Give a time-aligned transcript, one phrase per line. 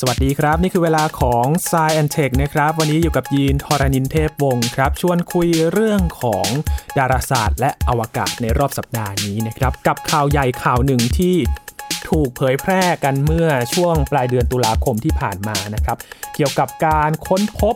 [0.00, 6.46] สวัสดีครับ นี่คือเวลาของ s ซแอนเทคนะครับ วันนี้อยู่กับยีนทรณินเทพวงศ์ครับ ชวนคุยเรื่องของ
[6.98, 11.36] ดาราศาสตร์ และอวกาศในรอบสัปดาห์นี้นะครับ กับข่าวใหญ่ข่าวหนึ่งที่
[12.10, 15.96] ถูกเผยแพร่กันเมื่อช่วงปลายเดือนตุลาคมที่ผ่านมานะครับ
[16.34, 17.74] เกี่ยวกับการค้นพบ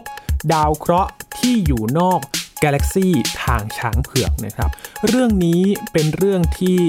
[0.52, 2.20] ดาวเคราะห์ที่อยู่นอก
[2.62, 3.08] กาแล็กซี
[3.44, 4.70] ทางช้างเผือกนะครับ
[5.06, 5.62] เรื่องนี้
[5.92, 6.80] เป็นเรื่องที่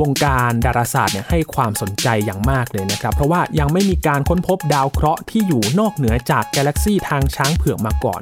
[0.00, 8.20] วงการดาราศาสตร์เนี่ยให้ความสนใจอย่างมากเลยนะครับ เพราะว่ายังไม่มีการค้นพบดาวเคราะห์ที่อยู่นอกเหนือจากกาแล็กซีทางช้างเผือกมาก่อน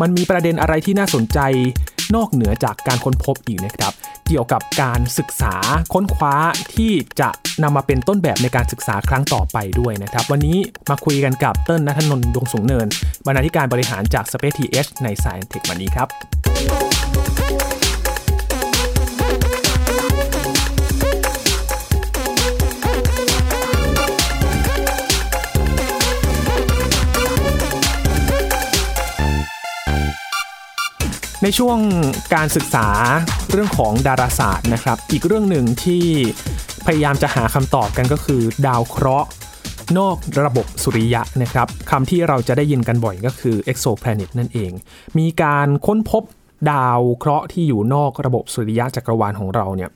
[0.00, 1.38] มันมีประเด็นอะไรที่น่าสนใจ
[2.16, 3.92] นอกเหนือจากการค้นพบอีกนะครับ
[4.26, 5.54] เกี่ยวกับการศึกษา
[5.92, 6.34] ค้นคว้า
[6.74, 7.28] ที่จะ
[7.62, 10.58] นำมาเป็นต้นแบบในการศึกษาครั้งต่อไปด้วยนะครับ วันนี้
[10.90, 12.86] มาคุยกันกับเติ้ลนัทนนท์ดวงสูงเนิน
[13.26, 16.08] บรรณาธิการบริหารจาก Space TH ใน Science Tech วันนี้ครับ
[31.48, 31.78] ในช่วง
[32.34, 32.88] การศึกษา
[33.50, 36.04] เรื่องของดาราศาสตร์นะครับ อีกเรื่องหนึ่งที่
[36.86, 39.28] พยายามจะหาคำตอบกันก็คือ ดาวเคราะห์
[39.98, 44.72] นอกระบบสุริยะนะครับคำที่เราจะได้ยินกันบ่อยก็คือ exoplanet นั่นเอง
[45.18, 46.22] มีการค้นพบ
[46.72, 49.90] ดาวเคราะห์ที่อยู่นอกระบบสุริยะจักรวาลของเราเนี่ย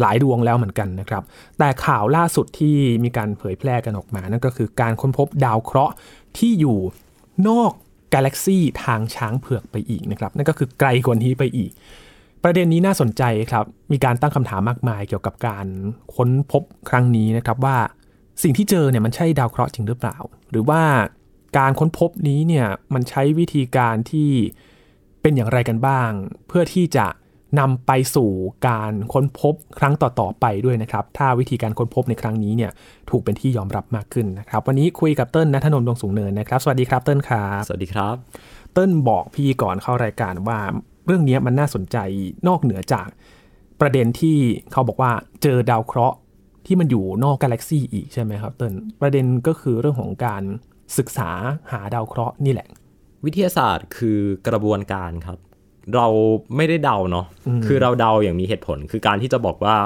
[0.00, 1.22] หลายดวงแล้วเหมือนกันนะครับ
[1.58, 5.94] แต่ข่าวล่าสุดที่มีการเผยแพร่กันออกมานั่นก็คือการค้นพบดาวเคราะห์
[6.38, 6.78] ที่อยู่
[7.48, 7.72] นอก
[8.14, 11.70] กาแล็กซีทางช้างเผือกไปอีกนะครับนั่นก็คือไกลกว่านี้ไปอีก
[12.42, 15.66] ประเด็นนี้น่าสนใจครับมีการตั้งคำถามมากมายเกี่ยวกับการ
[16.14, 17.78] ค้นพบครั้งนี้นะครับว่า
[18.42, 20.16] สิ่งที่เจอเนี่ยมันใช่ดาวเคราะห์จริงหรือเปล่า
[20.50, 20.82] หรือว่า
[21.58, 24.30] การค้นพบนี้เนี่ยมันใช้วิธีการที่
[25.22, 26.10] เป็นอย่างไรกันบ้าง
[26.48, 27.06] เพื่อที่จะ
[27.58, 28.30] นำไปสู่
[28.68, 32.70] การค้นพบครั้งต่อๆไปด้วยนะครับ ถ้าวิธีการค้นพบในครั้งนี้เนี่ย
[33.10, 38.14] ถูกเป็นที่ยอมรับมากขึ้นนะครับ วันนี้คุยกับเติ้ลนัทนนท์ดวงสูงเนินนะครับ สวัสดีครับเติ้ลครับสวัสดีครับ
[38.72, 40.58] เติ้ลบอกพี่ก่อนเข้ารายการว่า
[41.06, 41.96] เรื่องนี้มันน่าสนใจ
[42.48, 43.08] นอกเหนือจาก
[43.80, 44.36] ประเด็นที่
[44.72, 45.12] เขาบอกว่า
[45.42, 46.16] เจอดาวเคราะห์
[46.66, 50.42] ที่มันอยู่นอกกาแล็กซีอีกใช่ไหมครับเติ้ลประเด็นก็คือเรื่องของการ
[50.98, 51.30] ศึกษา
[51.72, 52.68] หาดาวเคราะห์นี่แหละ
[53.24, 55.38] วิทยาศาสตร์คือกระบวนการครับ
[55.96, 56.06] เรา
[56.56, 57.26] ไม่ได้เดาเนาะ
[57.66, 59.76] คือเราเดาอย่างมีเหตุผล คือการที่จะบอกว่า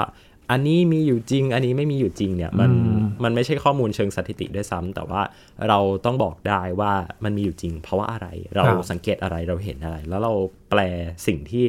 [0.51, 2.71] อันนี้มีอยู่จริง อันนี้ไม่มีอยู่จริงเนี่ยมัน
[3.23, 5.21] มันไม่ใช่ข้อมูลเชิงสถิติด้วยซ้ำแต่ว่า
[5.69, 6.93] เราต้องบอกได้ว่า
[7.23, 10.33] มันมีอยู่จริง เพราะว่าอะไรเราครับสังเกตอะไรเราเห็นอะไร แล้วเรา
[10.69, 10.79] แปล
[11.27, 11.63] สิ่งที่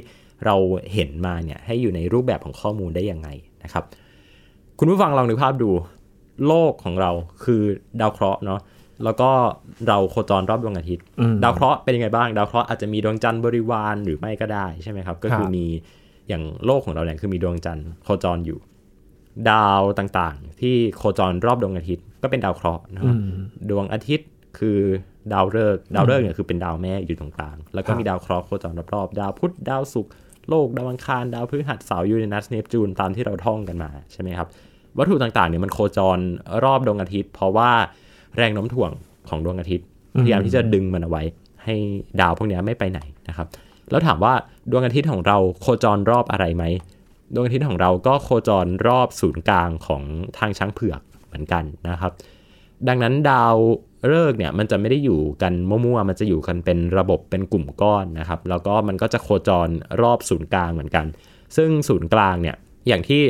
[0.46, 0.56] เรา
[0.94, 3.28] เห็นมาเนี่ยให้อยู่ในรูปแบบของข้อมูลได้ยังไง
[3.64, 3.84] นะครับ
[4.78, 5.70] คุณผู้ฟังลองนึกภาพดู
[6.46, 7.10] โลกของเรา
[7.44, 7.62] คือ
[8.00, 8.60] ดาวเคราะห์เนาะ
[9.04, 9.30] แล้วก็
[9.88, 15.66] เราโคจรรอบดวงอาทิตย์อืมดาวเคราะห์เป็นยังไงบ้าง ดาวเคราะห์อาจจะมีดวงจันทร์บริวารหรือไม่ก็ได้ใช่ไหมครับ ก็คือครับมี
[16.28, 18.58] อย่างโลกของเราเนี่ยคือมีดวงจันทร์โคจรอยู่
[19.50, 23.16] ดาวต่างๆ ที่โคจรรอบดวงอาทิตย์ก็เป็นดาวเคราะห์นะครับ
[23.70, 24.28] ดวงอาทิตย์
[24.58, 24.78] คือ
[25.32, 30.12] ดาวฤกษ์ดาวฤกษ์เนี่ยคือเป็นดาวแม่อยู่ตรงกลาง แล้วก็ครับมีดาวเคราะห์โคจรรอบๆดาวพุธดาวศุกร์
[30.48, 34.48] โลกดาวอังคารดาวพฤหัสเสาร์ยูเรนัสเนปจูนตามที่เราท่องกันมาใช่ไหมครับ
[34.98, 36.18] วัตถุต่างๆเนี่ยมันโคจร
[36.64, 37.70] รอบดวงอาทิตย์ เพราะว่า
[38.36, 38.90] แรงโน้มถ่วง
[39.28, 39.86] ของดวงอาทิตย์
[40.20, 41.22] พยายามที่จะดึงมันเอาไว้
[41.64, 41.74] ให้
[42.20, 43.46] ดาวพวกเนี้ยไม่ไปไหนนะครับ
[43.90, 44.34] แล้วถามว่า
[44.70, 46.64] ดวงอาทิตย์ของเราโคจรรอบอะไรไหม
[47.34, 50.02] ดวงอาทิตย์ของเราก็โคจรรอบศูนย์กลางของ
[50.38, 52.12] ทางช้างเผือกเหมือนกันนะครับ
[52.88, 53.56] ดังนั้นดาว
[54.10, 59.68] ฤกษ์เนี่ยมันจะไม่ได้อยู่กันมั่วๆ มันจะอยู่กันเป็นระบบเป็นกลุ่มก้อนนะครับ แล้วก็มันก็จะโคจร
[60.02, 61.06] รอบศูนย์กลางเหมือนกัน
[61.56, 62.56] ซึ่งศูนย์กลางเนี่ย
[62.88, 63.22] อย่างที่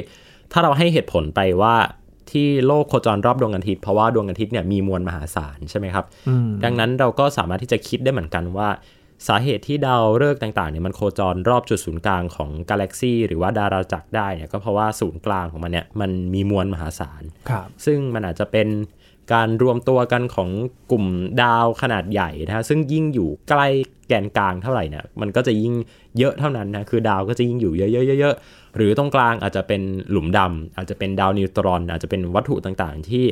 [0.52, 1.74] ถ้าเราให้เหตุผลไปว่า
[2.32, 6.04] ที่โลกโคจรรอบดวงอาทิตย์เพราะว่าดวงอาทิตย์เนี่ยมีมวลมหาศาลใช่ไหมครับ
[6.64, 8.68] ดังนั้นเราก็สามารถที่จะคิดได้เหมือนกันว่า
[9.28, 18.68] สาเหตุที่ดาวฤกษ์ต่างๆเนี่ยมันโคจรรอบจุดศูนย์กลางของกาแล็กซีหรือว่าดาราจักรได้เนี่ยก็เพราะว่าศูนย์กลางของมันเนี่ยมันมีมวลมหาศาลครับซึ่งมันอาจจะเป็น
[19.32, 20.50] การรวมตัวกันของ
[20.90, 21.06] กลุ่ม
[21.42, 23.68] ดาวขนาดใหญ่นะฮะซึ่งยิ่งอยู่ใกล้
[24.08, 25.74] แกนกลางเท่าไหร่เนี่ยมันก็จะยิ่ง
[26.18, 27.82] เยอะเท่านั้นนะคือดาวก็จะยิ่งอยู่เย
[28.28, 33.24] อะๆๆๆ หรือตรงกลางอาจจะเป็นหลุมดำอาจจะเป็นดาวนิวตรอน อาจจะเป็นวัตถุต่างๆ ที่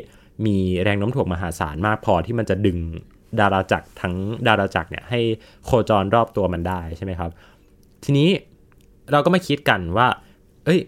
[0.47, 2.79] มีแรงโน้มถ่วงมหาศาลมากพอที่มันจะดึง
[3.41, 4.15] ดาราจักรทั้ง
[4.49, 5.21] ดาราจักรเนี่ยให้
[5.65, 7.31] โคจรรอบตัวมันได้ใช่ไหมครับ
[8.05, 8.29] ทีนี้
[9.13, 10.09] เราก็มาคิดกันว่า
[10.65, 10.81] เอ้ย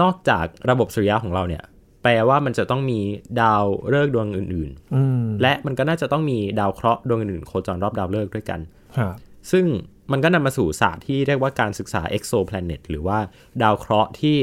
[0.00, 1.62] นอกจากระบบสุริยะของเราเนี่ย
[2.02, 3.00] แปลว่ามันจะต้องมี
[3.40, 8.60] ดาวฤกษ์ดวงอื่นอืมๆและมันก็น่าจะต้องมีดาวเคราะห์ดวงอื่นๆโคจรรอบดาวฤกษ์ด้วยกัน
[8.98, 9.14] ครับ
[9.52, 9.66] ซึ่ง
[10.12, 13.18] มันก็นำมาสู่ศาสตร์ที่เรียกว่าการศึกษา exoplanet หรือว่า
[13.62, 14.36] ดาวเคราะห์ที่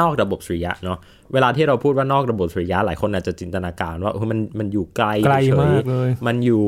[0.00, 0.98] นอกระบบสุริยะเนาะ
[1.32, 6.62] เวลาที่เราพูดว่านอกระบบสุริยะหลายคนอาจจะจินตนาการว่าเออมันมันอยู่ไกลไกลเฉมายกเลยๆมันอยู่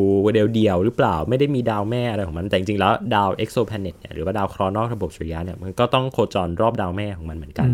[0.55, 7.69] เดียวๆหรือเปล่าไม่ได้มีดาวแม่อะไรของมันแต่จริงๆแล้วดาว exoplanet เนี่ยหรือว่าดาวเคราะห์นอกระบบสุริยะเนี่ยมันก็ต้องโคจรรอบดาวแม่ของมันเหมือนกัน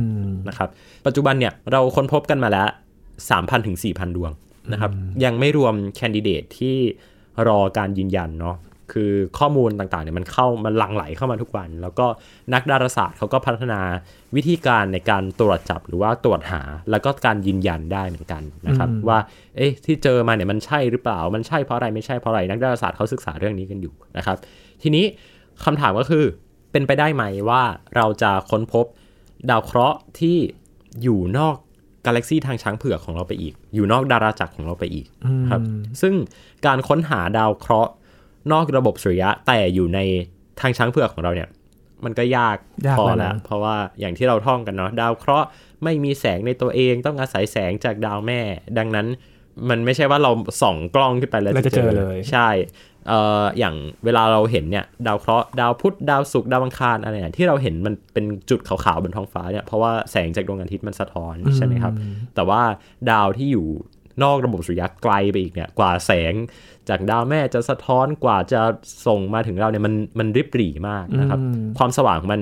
[0.48, 0.69] นะครับ
[1.06, 2.69] ปัจจุบันเนี่ยเราค้นพบกันมาแล้ว
[3.19, 4.32] 3,000ถึง4,000 ดวง
[4.72, 4.90] นะครับ
[5.24, 6.76] ยังไม่รวมแคนดิเดตที่
[7.48, 8.56] รอการยืนยันเนาะ
[8.93, 12.06] คือข้อมูลต่างๆเนี่ยมันเข้ามันหลั่งไหลเข้ามาทุกวัน แล้วก็
[12.55, 13.81] นักดาราศาสตร์เขาก็พัฒนา
[14.37, 19.19] วิธีการในการตรวจจับหรือว่าตรวจหา แล้วก็การยืนยันได้เหมือนกันนะครับ ว่า
[19.56, 24.37] เอ๊ะที่เจอมาเนี่ยมันใช่หรือเปล่า มันใช่เพราะอะไรไม่ใช่เพราะอะไรนักดาราศาสตร์เขาศึกษาเรื่องนี้กันอยู่นะครับ
[24.83, 25.05] ทีนี้
[25.65, 26.25] คำถามก็คือ
[26.73, 27.62] เป็นไปได้ไหมว่า
[27.97, 28.87] เราจะค้นพบ
[29.50, 30.37] ดาวเคราะห์ที่
[31.03, 31.56] อยู่นอก
[32.06, 35.06] กาแล็กซีทางช้างเผือกของเราไปอีก อยู่นอกดาราจักรของเราไปอีก
[35.50, 35.61] ครับ
[36.03, 36.15] ซึ่ง
[36.67, 37.93] การค้นหาดาวเคราะห์
[38.53, 40.00] นอกระบบสุริยะแต่อยู่ใน
[40.61, 41.49] ทางช้างเผือกของเราเนี่ย
[42.05, 42.56] มันก็ยาก
[42.87, 45.49] ยากพอแล้วนะแล้ว เพราะว่าอย่างที่เราท่องกันเนาะดาวเคราะห์
[45.85, 48.41] ไม่มีแสงในตัวเองต้องอาศัยแสงจากดาวแม่
[48.79, 49.06] ดังนั้น
[49.69, 50.31] มันไม่ใช่ว่าเรา
[50.62, 52.49] ส่องกล้องขึ้นไปแล้วแล้วจะเจอเลยใช่
[53.09, 53.75] เอ่ออย่าง
[54.05, 61.93] เวลาเราเห็นเนี่ยดาวเคราะห์ดาวพุธดาวศุกร์ดาวอังคารอะไรเนี่ยที่เราเห็นมันเป็นจุดขาวๆบนท้องฟ้าเนี่ยเพราะว่าแสงจากดวงอาทิตย์มันสะท้อนใช่ไหมครับ
[62.35, 62.62] แต่ว่า
[63.11, 63.67] ดาวที่อยู่
[64.23, 66.33] นอกระบบสุริยะไกลไปอีกเนี่ยกว่าแสง
[66.88, 68.61] จากดาวแม่จะสะท้อนกว่าจะ
[69.06, 71.38] ส่งมาถึงเราเนี่ยมันมันริบหรี่มากนะครับ
[71.79, 72.40] ความสว่างของมัน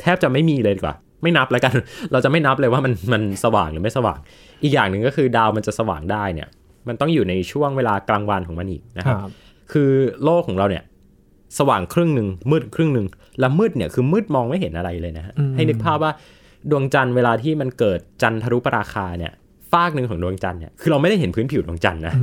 [0.00, 1.74] แทบจะไม่มีเลยดีกว่า ไม่นับแล้วกัน
[2.12, 4.18] เราจะไม่นับเลยว่ามันมันสว่างหรือไม่สว่าง
[4.62, 6.48] อีกอย่างหนึ่งก็คือดาวมันจะสว่างได้เนี่ย
[6.88, 9.32] มันต้องอยู่ในช่วงเวลากลางวันของมันอีกนะคครัรับบ
[9.72, 9.90] คือ
[10.24, 10.84] โลกของเราเนี่ย
[11.58, 13.06] สว่างครึ่งหนึ่งมืดครึ่งหนึ่ง
[13.40, 16.12] แล้วมืดเนี่ยคือมืดมองไม่เห็นอะไรเลยนะฮะให้นึกภาพว่า
[16.70, 19.32] ดวงจันทร์เวลาที่มันเกิดจันทรุปราคาเนี่ย
[19.72, 22.14] ฟากหนึ่งของดวงจันทร์เนี่ยคือเราไม่ได้เห็นพื้นผิวดวงจันทร์นะ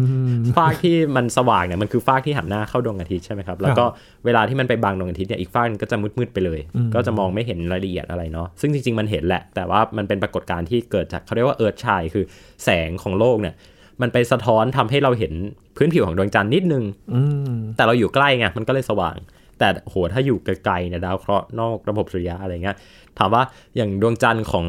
[0.56, 3.86] ฟากที่มันสว่างเนี่ยมันคือฟากที่หันหน้าเข้าดวงอาทิตย์ใช่ไหมครับแล้วก็
[4.26, 6.60] เวลาที่มันไปบังดวงอาทิตย์เนี่ยอีกฟากหนึงก็จะมืดๆไปเลย
[6.96, 12.26] ก็จะมองไม่เห็นรายละเอียดอะไรเนาะซึ่งจริงๆมันเห็นแหละ แต่ว่ามันเป็นปรากฏการณ์ที่เกิดจากเขาเรียกว่าเอิร์ธชายคือ
[12.64, 13.56] แสงของโลกเนี่ย
[14.02, 15.34] มันไปสะท้อนทำให้เราเห็น
[15.78, 16.84] พื้นผิวของดวงจันทร์นิดนึง
[17.14, 17.22] อื
[17.52, 19.16] มแต่เราอยู่ใกล้ไงมันก็เลยสว่าง
[19.60, 22.76] แต่โหถ้าอยู่ไกลๆเนี่ยดาวเคราะห์นอกระบบสุริยะอะไรเงี้ย
[23.18, 23.44] ถามว่า
[23.76, 24.66] อย่างดวงจันทร์ของ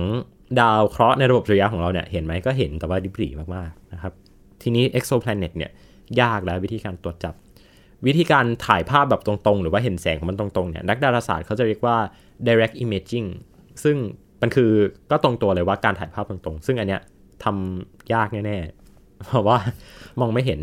[0.60, 4.12] ดาวเคราะห์ในระบบสุริยะของเราเนี่ยเห็นไหมก็เห็นแต่ว่าดิบหรี่มากๆนะครับ
[4.62, 5.70] ทีนี้ exoplanet เนี่ย
[6.20, 7.34] ยากแล้ววิธีการตรวจจับ
[8.06, 11.96] วิธีการถ่ายภาพแบบตรงๆ หรือว่าเห็นแสงของมันตรงๆเนี่ยนักดาราศาสตร์เขาจะเรียกว่า
[12.48, 13.28] direct imaging
[13.84, 13.96] ซึ่ง
[14.42, 14.70] มันคือ
[15.10, 17.00] ก็ตรงตัวเลยว่าการถ่ายภาพตรงๆ ซึ่งอันเนี้ย
[17.44, 19.58] ทำยากแน่ๆเพราะว่า
[20.20, 20.60] มองไม่เห็น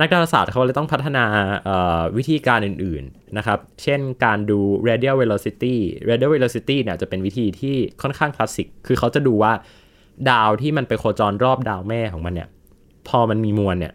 [0.00, 1.24] นักดาราศาสตร์เขาเลยต้องพัฒนา
[1.64, 4.58] เอ่อวิธีการอื่นๆนะครับ เช่นการดู
[4.88, 5.74] radial velocity
[6.08, 9.52] radial velocity เนี่ยจะเป็นวิธีที่ค่อนข้างคลาสสิก คือเขาจะดูว่า
[10.30, 12.48] ดาวที่มันไปโคจรรอบดาวแม่ของมันเนี่ย
[13.08, 13.92] พอมันมีมวลเนี่ย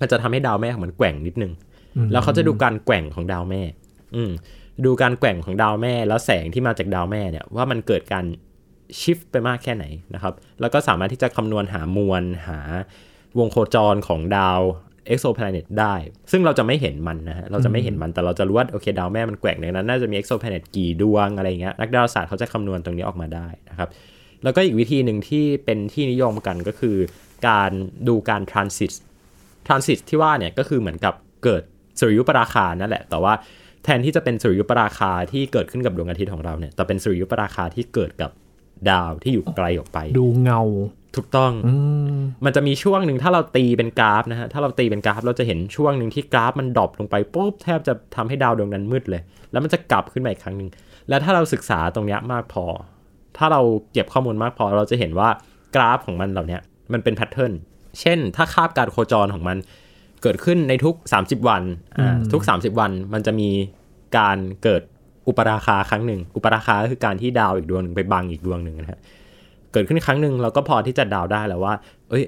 [0.00, 1.52] มันจะทำให้ดาวแม่ของมันแกว่งนิดนึง
[2.12, 3.62] แล้วเขาจะดูการแกว่งของดาวแม่
[4.16, 4.30] อืม
[4.84, 8.24] ดูการแกว่งของดาวแม่ แล้วแสงที่มาจากดาวแม่เนี่ยว่ามันเกิดการ
[9.00, 9.84] ชิฟไปมากแค่ไหน
[10.14, 12.58] นะครับ แล้วก็สามารถที่จะคำนวณหามวลหา
[13.38, 14.60] วงโคจรของดาว
[15.12, 15.94] exoplanet ได้
[16.32, 23.88] ซึ่งเราจะไม่เห็นมันนะฮะ เราจะไม่เห็นมันแต่เราจะรู้ว่าโอเคดาวแม่มันแกว่งดังนั้น น่าจะมี exoplanet กี่ดวงอะไรเงี้ยนักดาราศาสตร์เขาจะคำนวณตรงนี้ออกมาได้นะครับ
[24.44, 26.96] แล้วก็อีกวิธีหนึ่งที่เป็นที่นิยมกันก็คือ
[27.48, 27.70] การ
[28.08, 28.92] ดูการ transit
[29.66, 31.14] transit ที่ว่าเนี่ยก็คือเหมือนกับ
[31.44, 31.62] เกิด
[31.98, 33.32] สุริยุปราคานั่นแหละ แต่ว่า
[33.84, 38.30] แทนที่จะเป็นสุริยุปราคาที่เกิดขึ้นกับดวงอาทิตย์ของเราเนี่ยแต่เป็นสุริยุปราคาที่เกิดกับ
[38.90, 40.60] ดาวที่อยู่ไกลออกไป ดูเงา
[41.16, 41.74] ถูกต้องอื
[42.16, 49.22] มมันจะมีช่วงหนึ่งถ้าเราตีเป็นกราฟนะฮะถ้าเราตีเป็นกราฟเราจะเห็นช่วงหนึ่งที่กราฟมันดรอปลงไปปุ๊บแทบจะทำให้ดาวดวงนั้นมืดเลย
[49.52, 50.68] แล้วมันจะกลับขึ้นมาอีกครั้งหนึ่ง
[51.08, 52.64] แล้วถ้าเราศึกษาตรงเนี้ยมากพอ
[53.38, 53.60] ถ้าเรา
[53.92, 55.28] เก็บข้อมูลมากพอเราจะเห็นว่า
[55.74, 56.60] กราฟของมันเหล่าเนี้ย
[56.92, 57.52] มันเป็นแพทเทิร์น
[58.00, 59.56] เช่น ถ้าคาบการโคจรของมัน
[60.22, 60.94] เกิดขึ้นในทุก
[61.24, 61.62] 30 วัน
[61.98, 63.50] อ่าทุก 30 วันมันจะมี
[64.18, 64.82] การเกิด
[65.28, 69.00] อุปราคาครั้งหนึ่งอุปราคาก็คือการที่ดาวอีกดวงหนึ่งไปบังอีกดวงหนึ่งนะฮะ
[69.76, 71.74] เกิดขึ้นครั้งหนึ่งเราก็พอที่จะเดาวได้แล้วว่า
[72.10, 72.24] เอ้ย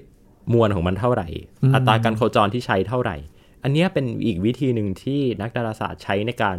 [0.54, 1.28] มวลของมันเท่าไหร่
[1.74, 3.16] อัตราการโคจรที่ใช้เท่าไหร่
[3.62, 6.58] อันเนี้ยเป็นอีกวิธีหนึ่งที่นักดาราศาสตร์ใช้ในการ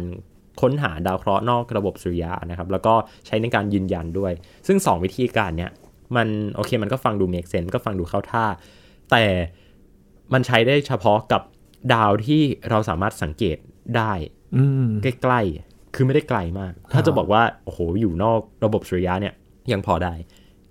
[0.60, 2.94] ค้นหาดาวเคราะห์นอกระบบสุริยะนะครับ แล้วก็
[3.26, 4.32] ใช้ในการยืนยันด้วย
[4.66, 5.70] ซึ่ง 2 วิธีการเนี้ย
[6.16, 8.44] มันโอเคมันก็ฟังดู make sense ก็ฟังดูเข้าท่า
[9.10, 9.24] แต่
[10.32, 11.42] มันใช้ได้เฉพาะกับ
[11.94, 13.56] ดาวที่เราสามารถสังเกต
[13.96, 14.12] ได้
[14.56, 19.34] อืมใกล้ๆ คือไม่ได้ไกลมาก ถ้าจะบอกว่า โอ้โห อยู่นอกระบบสุริยะเนี่ย
[19.72, 20.14] ยังพอได้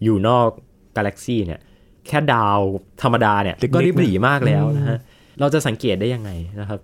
[0.03, 0.48] อยู่นอก
[0.96, 1.60] กาแล็กซีเนี่ย
[2.08, 2.60] แค่ดาว
[3.01, 4.98] ธรรมดาเนี่ยเล็กๆก็ริบหรี่มากแล้วนะฮะ
[5.39, 6.79] เราจะสังเกตได้ยังไงนะครับ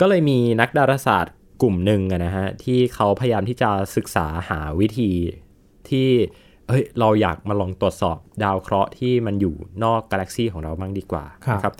[0.00, 5.10] ก็เลยมีนักดาราศาสตร์กลุ่มหนึ่งอะนะฮะที่เขาพยายามที่จะศึกษาหาวิธี
[5.88, 6.08] ที่
[6.68, 11.74] เฮ้ยเราอยากมาลองตรวจสอบดาวเคราะห์ที่มันอยู่นอกกาแล็กซีของเราบ้างดีกว่าครับนะครับ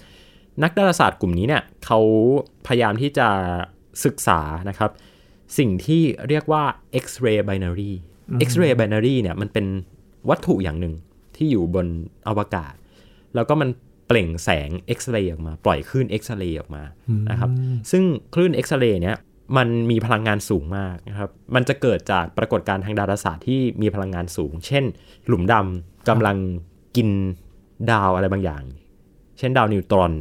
[0.63, 2.01] นักดาราศาสตร์กลุ่มนี้เนี่ยเขา
[2.67, 3.29] พยายามที่จะ
[4.05, 4.91] ศึกษานะครับ
[5.59, 6.63] สิ่งที่เรียกว่า
[7.05, 7.93] X-ray binary
[8.49, 9.67] X-ray binary เนี่ยมันเป็น
[10.29, 10.95] วัตถุอย่างหนึ่ง
[11.37, 11.87] ที่อยู่บน
[12.29, 12.75] อวกาศ
[13.35, 13.69] แล้วก็มัน
[14.07, 16.83] เปล่งแสง X-ray ออกมา ปล่อยคลื่น X-ray ออกมา
[17.31, 17.51] นะครับ
[17.91, 18.03] ซึ่ง
[18.35, 19.17] คลื่น X-ray เนี่ย
[19.57, 24.85] มันมีพลังงานสูงมากนะครับ มันจะเกิดจากปรากฏการณ์ทางดาราศาสตร์ที่มีพลังงานสูง เช่น
[25.27, 26.37] หลุมดำกำลัง
[26.97, 27.09] กิน
[27.91, 28.63] ดาวอะไรบางอย่าง
[29.39, 30.13] เช่นดาวนิวตรอน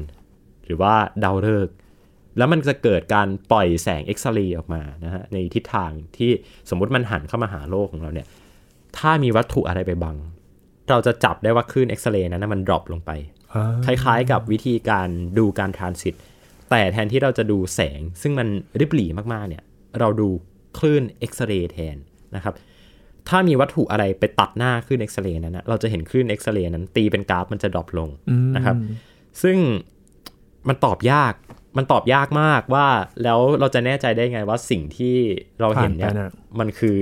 [0.65, 1.75] หรือว่าดาวฤกษ์
[2.37, 6.31] แล้วมันจะเกิดการปล่อยแสงเอ็กซเรย์ออกมานะฮะในทิศทางที่
[6.69, 8.27] สมมุติมันหันเข้ามาหาโลกของเราเนี่ย
[8.97, 10.15] ถ้ามีวัตถุอะไรไปบัง
[10.89, 13.11] เราจะจับได้ว่าคลื่นเอ็กซเรย์นั้นนะมันดรอปลงไป
[13.85, 16.15] คล้ายๆกับวิธีการดูการทรานสิต
[16.69, 18.47] แต่แทนที่เราจะดูแสงซึ่งมัน
[18.79, 19.63] ริบหรี่มากๆเนี่ย
[19.99, 20.27] เราดู
[20.77, 21.95] คลื่นเอ็กซเรย์แทน
[22.35, 22.53] นะครับ
[23.29, 28.09] ถ้ามีวัตถุอะไรไปตัดหน้าคลื่นเอ็กซเรย์นั้นนะเราจะเห็นคลื่นเอ็กซเรย์นั้น ตีเป็นกราฟมันจะ drop ลง
[28.55, 28.75] นะครับ
[29.43, 29.57] ซึ่ง
[30.67, 31.33] มันตอบยาก
[31.77, 32.87] มันตอบยากมากว่า
[33.23, 35.15] แล้วเราจะแน่ใจได้ไงว่าสิ่งที่
[35.61, 36.95] เราเห็นเนี่ยผ่านไปน่ะมันคือ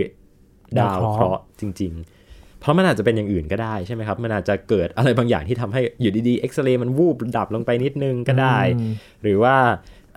[0.79, 1.91] ดาวดาวเคเคราะราะห์ห์จริง
[2.27, 8.59] ๆ เพราะมันอาจจะเป็นอย่างอื่นก็ได้ใช่ไหมครับ มันอาจจะเกิดอะไรบางอย่างที่ทำให้อยู่ดีๆเอ็กซเรย์มันวูบดับลงไปนิดนึงก็ได้
[9.21, 9.55] หรือว่า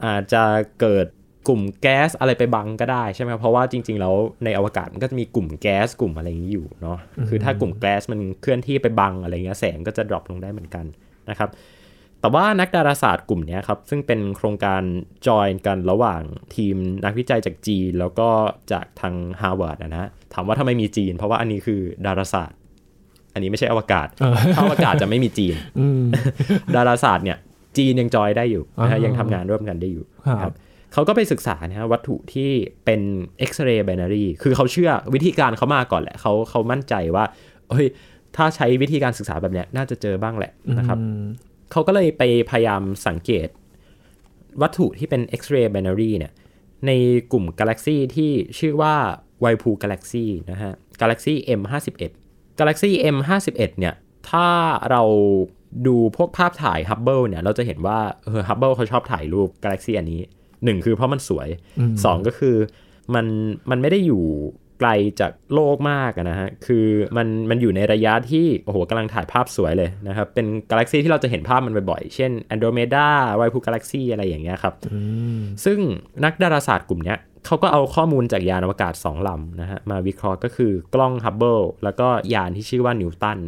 [0.04, 0.42] อาจจะ
[0.80, 1.06] เกิด
[1.48, 4.14] กลุ่มแก๊สอะไรไปบังก็ได้ใช่ไหมครับเพราะว่าจริง ๆ แล้ว
[4.44, 10.84] ในอวกาศมันก็จะมีกลุ่มแก๊สกลุ่มอะไรอย่างนี้อยู่เนาะคือถ้ากลุ่มแก๊สมันเคลื่อนที่ไปบังอะไรเงี้ยแสงก็จะ drop ลงได้เหมือนกัน
[11.30, 11.50] นะครับ
[12.20, 14.82] แต่ว่านักดาราศาสตร์กลุ่มเนี้ยครับ ซึ่งเป็นโครงการ
[15.26, 16.22] จอยกันระหว่าง
[16.56, 18.28] ทีมนักวิจัยจากจีน แล้วก็
[18.72, 22.58] จากทางฮาร์วาร์ดนะฮะ ถามว่าทำไมมีจีน เพราะว่าอันนี้คือดาราศาสตร์
[23.34, 24.08] อันนี้ไม่ใช่อวกาศ
[24.54, 26.02] ถ้าอวกาศจะไม่มีจีนอืม
[26.76, 27.38] ดาราศาสตร์เนี่ย
[27.76, 30.54] จีนยังจอยได้อยู่นะฮะอ่ายัยังทำงานร่วมกันได้อยู่ครับนะครับ
[30.92, 32.50] เขาก็ไปศึกษานะฮะวัตถุที่
[32.84, 33.00] เป็น
[33.38, 37.24] เอ็กซเรย์ i บนารีคือเขาเชื่อวิธีการเขามาก่อนแหละเขาเขามั่นใจว่า
[37.70, 37.86] เฮ้ย
[38.36, 41.20] ถ้าใช้วิธีการศึกษาแบบเนี้ยน่าจะเจอบ้างแหละนะครับอืม
[41.72, 43.48] เขาก็เลยไปพยายามสังเกต
[44.62, 46.32] วัตถุที่เป็น X-ray binary เนี่ย
[46.86, 46.90] ใน
[47.32, 48.94] กลุ่มกาแล็กซีที่ชื่อว่า
[49.40, 52.12] ไวพูกาแล็กซีนะฮะกาแล็กซี M51
[52.58, 53.94] กาแล็กซี M51 เนี่ย
[54.30, 54.48] ถ้า
[54.90, 55.02] เรา
[55.86, 60.20] ดูพวกภาพถ่าย Hubble เนี่ย เราจะเห็นว่าเออ Hubble เขาชอบถ่ายรูปกาแล็กซีอันนี้
[60.64, 61.48] หนึ่งคือเพราะมันสวย
[62.04, 62.56] สองก็คือ
[63.14, 63.26] มัน
[63.70, 64.24] มันไม่ได้อยู่
[64.80, 73.06] ไกลจากโลกมากอะนะฮะ คือมันมันอยู่ในระยะที่ โอ้โหกำลังถ่ายภาพสวยเลยนะครับ เป็นกาแล็กซีที่เราจะเห็นภาพมันบ่อยๆ เช่น Andromeda
[73.36, 74.74] ไวพูกาแล็กซีอะไรอย่างเงี้ยครับ
[75.64, 75.78] ซึ่ง
[76.24, 83.38] นักดาราศาสตร์กลุ่มเนี้ย เขาก็เอาข้อมูลจากยานอวกาศ2ลำนะฮะมาวิเคราะห์ก็คือกล้องฮับเบิลแล้วก็ยานที่ชื่อว่านิวตัน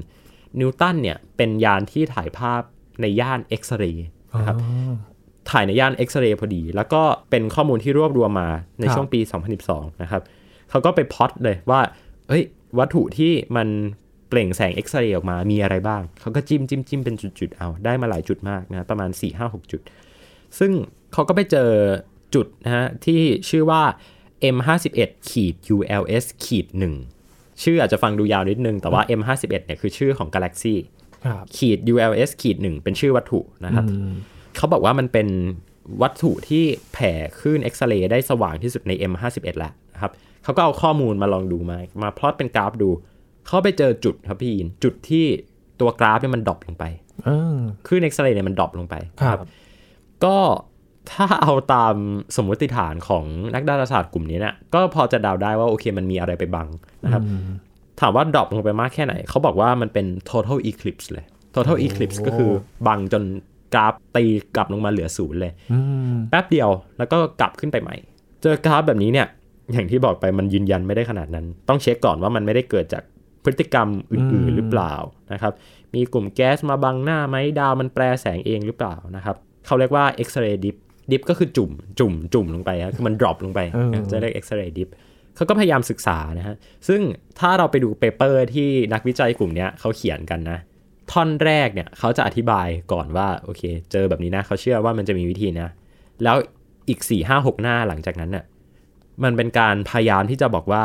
[0.61, 2.63] นิวตันเนี่ยเป็นยานที่ถ่ายภาพ
[3.01, 4.07] ในย่านเอ็กซเรย์
[4.39, 4.57] นะครับ
[5.51, 8.49] ถ่ายในย่านเอ็กซเรย์พอดี แล้วก็เป็นข้อมูลที่รวบรวมมา
[8.81, 9.21] ในครับช่วงปี
[9.61, 10.23] 2012 นะครับ
[10.71, 11.81] เขาก็ไปพล็อตเลยว่า
[12.29, 12.43] เอ้ย
[12.79, 13.69] วัตถุที่มัน
[14.29, 19.81] เปล่งแสงเอ็กซเรย์ออกมามีอะไรบ้าง เขาก็จิ้มจิ้มจิ้มเป็นจุดๆ เอา ได้มาหลายจุดมากนะ ประมาณ 4 5 6 จุด
[20.59, 20.71] ซึ่ง
[21.13, 21.71] เขาก็ไปเจอ
[22.35, 23.83] จุดนะฮะที่ชื่อว่า
[24.55, 26.67] M51 ขีด ULS ขีด
[27.15, 30.75] 1ชื่ออาจจะฟังดูยาวนิดนึง แต่ว่า M51 เนี่ยคือชื่อของกาแล็กซี
[31.27, 33.85] ครับขีด ULS ขีดหนึ่งเป็นชื่อวัตถุนะครับ
[34.57, 35.29] เขาบอกว่ามันเป็น
[36.03, 40.13] วัตถุที่แผ่คลื่นเอ็กซเรย์ได้สว่างที่สุดใน M51 แล้วนะครับ
[40.45, 42.91] เขาก็เอาข้อมูลมาลองดูมา มาพลอตเป็นกราฟดู
[43.47, 45.27] เขาไปเจอจุดครับพี่ยินจุดที่
[45.81, 46.85] ตัวกราฟเนี่ยมัน drop ลงไป
[47.29, 49.39] อ่าคลื่นเอ็กซเรย์เนี่ยมัน drop ลงไปครับ
[50.25, 50.37] ก็
[51.11, 51.95] ถ้าเอาตาม
[52.37, 56.69] สมมติฐานของนักดาราศาสตร์กลุ่มนี้เนี่ยก็พอจะเดาได้ว่าโอเคมันมีอะไรไปบัง
[57.05, 57.23] นะครับ
[58.01, 62.51] ถามว่า drop ลงไปมากแค่ไหน เขาบอกว่ามันเป็น total eclipse เลย total eclipse ก็คือ
[62.87, 63.23] บังจน
[63.75, 64.25] กราฟตี
[64.57, 65.79] กลับลงมาเหลือศูนย์เลยอื
[66.13, 67.97] มแป๊บเดียวแล้วก็กลับขึ้นไปใหม่
[68.43, 69.27] เจอกราฟแบบนี้เนี่ย
[69.73, 73.03] อย่างที่บอกไปมันยืนยันไม่ได้ขนาดนั้น ต้องเช็คก่อนว่ามันไม่ได้เกิดจาก
[73.45, 74.95] พฤติกรรมอื่นๆหรือเปล่า
[75.33, 75.53] นะครับ
[75.95, 80.77] มีกลุ่มแก๊สมาบังหน้าไหมดาวมันแปรแสงเองหรือเปล่านะครับเขาเรียกว่า X-ray dip
[81.11, 84.89] dip ก็คือจุ่ม จุ่ม จุ่มลงไปนะคือมัน drop ลงไปเออจะเรียก X-ray dip
[85.37, 86.57] เขาก็พยายามศึกษานะฮะ
[86.89, 87.01] ซึ่ง
[87.39, 90.59] ถ้าเราไปดู paper ที่นักวิจัยกลุ่มเนี้ยเขาเขียนกันนะ
[91.13, 95.71] ท่อนแรกเนี่ยเขาจะอธิบายก่อนว่า โอเค เจอแบบนี้นะเขาเชื่อว่ามันจะมีวิธีนะ
[96.25, 96.37] แล้ว
[96.89, 98.45] อีกสี่ห้าหกหน้าหลังจากนั้นน่ะ
[99.25, 100.85] มันเป็นการพยายามที่จะบอกว่า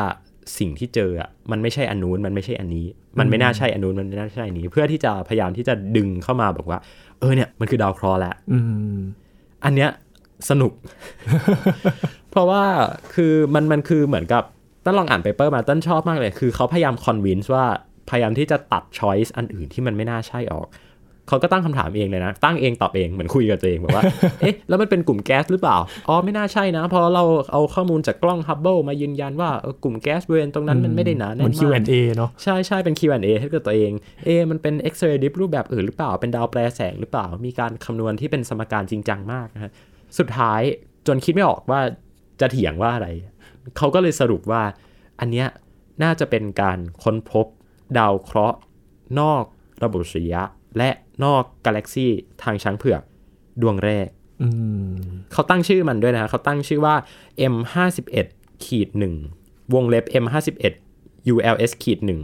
[0.59, 2.85] สิ่งที่เจออะมันไม่ใช่อันนู้นมันไม่ใช่อันนี้
[3.19, 6.79] มันไม่น่าใช่อันนู้นมันไม่น่าใช่อันนี้ เพื่อที่จะพยายามที่จะดึงเข้ามาบอกว่า
[7.19, 8.59] เออเนี่ยมันคือดาวเคราะห์แหละอื
[8.95, 8.97] ม
[9.65, 9.89] อันเนี้ย
[10.49, 10.71] สนุก
[12.31, 12.63] เพราะว่า
[13.15, 14.43] คือมันมันคือเหมือนกับ
[14.85, 17.65] ต้นลองอ่าน paper มาต้นชอบมากเลย คือเขาพยายาม convince ว่า
[18.09, 20.67] พยายามที่จะตัด choice อันอื่นที่มันไม่น่าใช่ออก
[21.29, 24.03] เขาก็ตั้งคำถามเองเลยนะ ตั้งเองตอบเองเหมือนคุยกับตัวเองบอกว่า
[24.41, 25.77] เอ๊ะ แล้วมันเป็นกลุ่มแก๊สหรือเปล่า
[26.09, 33.91] อ๋อ ไม่น่าใช่นะ เพราะเราเอาข้อมูลจากกล้องฮับเบิลมายืนยันว่าเออกลุ่มแก๊สบริเวณตรงนั้นมันไม่ได้หนาเหแน่มือนนมาก Q&A เนาะ ใช่ใช่เป็น Q&A ให้กับตัวเอง
[34.25, 39.71] เอะมันเป็น X-ray dip รูปแบบอื่นหรือเปล่า เป็นดาวแปรแสงหรือเปล่า มีการคำนวณที่เป็นสมการจริงจังมากนะฮะ
[40.17, 40.61] สุดท้าย
[41.07, 41.81] จนคิดไม่ออกว่า
[42.41, 43.07] จะเถียงว่าอะไร
[43.77, 44.63] เขาก็เลยสรุปว่า
[45.19, 45.47] อันเนี้ย
[46.03, 47.45] น่าจะเป็นการค้นพบ
[47.97, 48.57] ดาวเคราะห์
[49.19, 49.43] นอก
[49.83, 50.43] ระบบสุริยะ
[50.77, 50.89] และ
[51.23, 52.07] นอกกาแล็กซี
[52.43, 53.01] ทางช้างเผือก
[53.61, 54.07] ดวงแรก
[54.41, 54.49] อื
[54.89, 54.91] ม
[55.31, 56.95] เขาตั้งชื่อมันด้วยนะ เขาตั้งชื่อว่า
[57.53, 58.27] M51
[58.65, 58.89] ขีด
[59.31, 60.73] 1วงเล็บ M51
[61.33, 62.19] ULS ขีด1คือ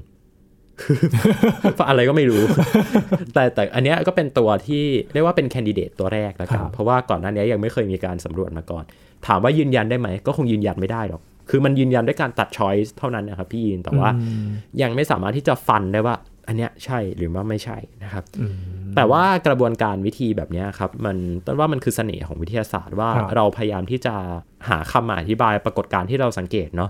[1.90, 2.44] อะไรก็ไม่รู้
[3.34, 8.84] แต่แต่อันเนี้ยก็เป็นตัวที่เรียกว่าเป็นแคนดิเดตตัวแรกแล้วกันครับเพราะว่าก่อนหน้านี้ยังไม่เคยมีการสำรวจมาก่อน
[9.28, 14.10] ถามว่ายืนยันได้ไหม ก็คงยืนยันไม่ได้หรอก คือมันยืนยันด้วยการตัดช้อยส์เท่านั้นนะครับพี่ยินแต่ว่า
[14.82, 16.16] ยังไม่สามารถที่จะฟันได้ว่า
[16.48, 18.24] อันเนี้ยใช่หรือว่าไม่ใช่นะครับ
[18.96, 24.16] แต่ว่ากระบวนการวิธีแบบเนี้ยครับมันต้นว่ามันคือเสน่ห์ของวิทยาศาสตร์ว่าครับเราพยายามที่จะ
[24.70, 26.90] หาคำอธิบายปรากฏการณ์ที่เราสังเกตเนาะ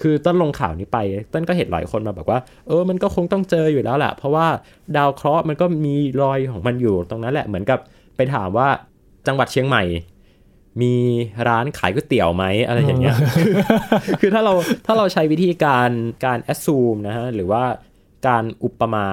[0.00, 0.98] คือต้นลงข่าวนี้ไป
[1.32, 4.46] ต้นก็เห็นหลายคนมาบอกว่า เออมันก็คงต้องเจออยู่แล้วแหละเพราะว่า
[4.96, 7.78] ดาวเคราะห์มันก็มีรอยของมันอยู่ตรงนั้นแหละเหมือนกับ
[8.16, 8.68] ไปถามว่า
[9.26, 9.82] จังหวัดเชียงใหม่
[10.82, 10.94] มี
[11.48, 13.16] ร้านขายก๋วยเตี๋ยวไหมอะไรอย่างเงี้ย
[14.20, 14.52] คือถ้าเรา
[14.86, 15.90] ถ้าเราใช้วิธีการ
[16.24, 17.64] การแอ s ซูมนะฮะหรือว่า
[18.26, 19.06] การอุปมา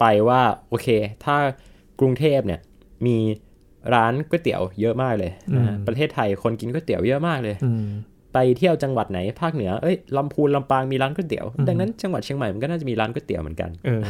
[0.00, 0.88] ไปว่าโอเค
[1.24, 1.36] ถ้า
[2.00, 2.60] กรุงเทพเนี่ย
[3.06, 3.16] มี
[3.94, 7.86] ร้านก๋วยเตี๋ยวเยอะมากเลยนะฮะอืมประเทศไทยคนกินก๋วยเตี๋ยวเยอะมากเลยอืม
[8.34, 14.02] ไปเที่ยวจังหวัดไหนภาคเหนือ เอ้ยลำพูนลำปางมีร้านก๋วยเตี๋ยว ดังนั้นจังหวัดเชียงใหม่มันก็น่าจะมีร้านก๋วยเตี๋ยวเหมือนกันเออ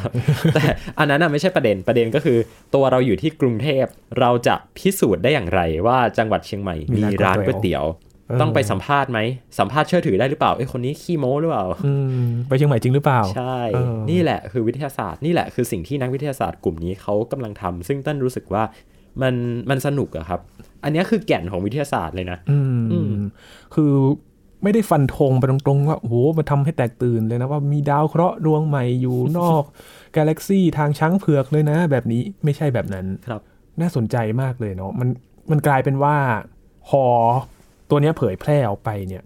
[0.55, 0.63] แต่
[0.99, 2.39] อันนั้นน่ะไม่ใช่ประเด็น ประเด็นก็คือ
[2.75, 3.85] ตัวเราอยู่ที่กรุงเทพ
[4.21, 7.85] เราจะพิสูจน์ได้อย่างไร ว่าจังหวัดเชียงใหม่มีมีร้านร้านก๋วยเตี๋ยว
[8.29, 9.19] เออต้องไปสัมภาษณ์ไหม
[9.59, 11.93] สัมภาษณ์เชื่อถือได้หรือเปล่า เอ้ยคนนี้ขี้โม้หรือเปล่าอื
[12.25, 18.63] มไปเชียงใหม่จริงหรือเปล่า ใช่เออนี่แหละคือวิทยาศาสตร์ นี่แหละคือสิ่งที่นักวิทยาศาสตร์กลุ่มนี้เขากำลังทำซึ่งต้นรู้สึกว่า
[19.23, 19.35] มัน
[19.71, 20.41] มันสนุกอะครับ
[20.85, 23.15] อันเนี้ยคือแก่นของวิทยาศาสตร์เลยนะอืมอืม
[23.75, 23.93] คือ
[24.63, 29.63] ไม่ได้ฟันธงไปตรงๆ ว่าโอ้โหมันทำให้แตกตื่นเลยนะว่ามีดาวเคราะห์ดวงใหม่อยู่นอก
[30.17, 33.41] กาแล็กซี่ทางช้างเผือกเลยนะ แบบนี้ไม่ใช่แบบนั้นครับ
[33.81, 35.09] น่าสนใจมากเลยเนาะมัน
[35.51, 36.17] มันกลายเป็นว่า
[36.89, 37.03] พอ
[37.91, 39.23] ตัวเนี้ยเผยแพร่ออกไปเนี่ย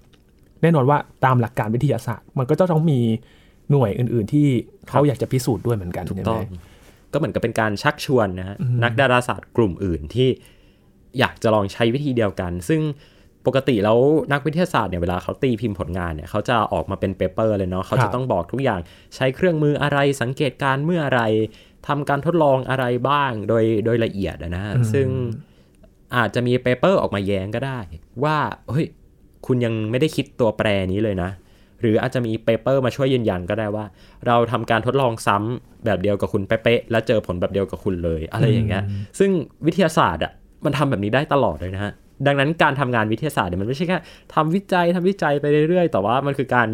[0.62, 3.00] แน่นอนว่าตามหลักการวิทยาศาสตร์ มันก็จะต้องมี
[3.70, 4.46] หน่วยอื่น ๆ ที่
[4.88, 6.46] เขาอยากจะพิสูจน์ด้วยเหมือนกันถูกใช่ต้ไหอมง
[7.12, 10.28] ก็เหมือนกับเป็นการชักชวนนะฮะนักดาราศาสตร์กลุ่มอื่นที่
[11.18, 12.80] อยากจะลองใช้วิธีเดียวกัน ซึ่ง
[13.46, 13.98] ปกติแล้ว
[14.32, 18.80] นักวิทยาศาสตร์เนี่ยเวลาเขาตีพิมพ์ผลงานเนี่ยเขาจะออกมาเป็นเปเปอร์เลยเนาะเขาครัจะบต้องบอกทุกอย่าง
[19.14, 21.22] ใช้เครื่องมืออะไรสังเกตการณ์เมื่ออะไร
[21.86, 25.08] ทำการทดลองอะไรบ้างโดยโดยละเอียดอะนะฮะซึ่ง
[26.16, 27.78] อาจจะมี paper ออกมาแย้งก็ได้
[28.24, 28.36] ว่า
[28.70, 28.86] เฮ้ย
[29.46, 31.30] คุณยังไม่ได้คิดตัวแปรนี้เลยนะ
[31.82, 33.84] หรืออาจจะมี paper มาช่วยยืนยันก็ได้ว่า
[34.26, 38.82] เราทำการทดลองซ้ำแบบเดียวกับคุณเป๊ะๆแล้วเจอผลแบบเดียวกับคุณเลยอะไรอย่างเงี้ย
[39.18, 39.30] ซึ่ง
[39.66, 40.32] วิทยาศาสตร์อะ
[40.64, 41.92] มันทำแบบนี้ได้ตลอดเลยนะฮะ
[42.26, 43.98] ดังนั้นการทำงานวิทยาศาสตร์เนี่ยมันไม่ใช่แค่
[44.34, 46.68] ทำวิจัยทำวิจัยไปเรื่อยๆ แต่ว่ามันคือการ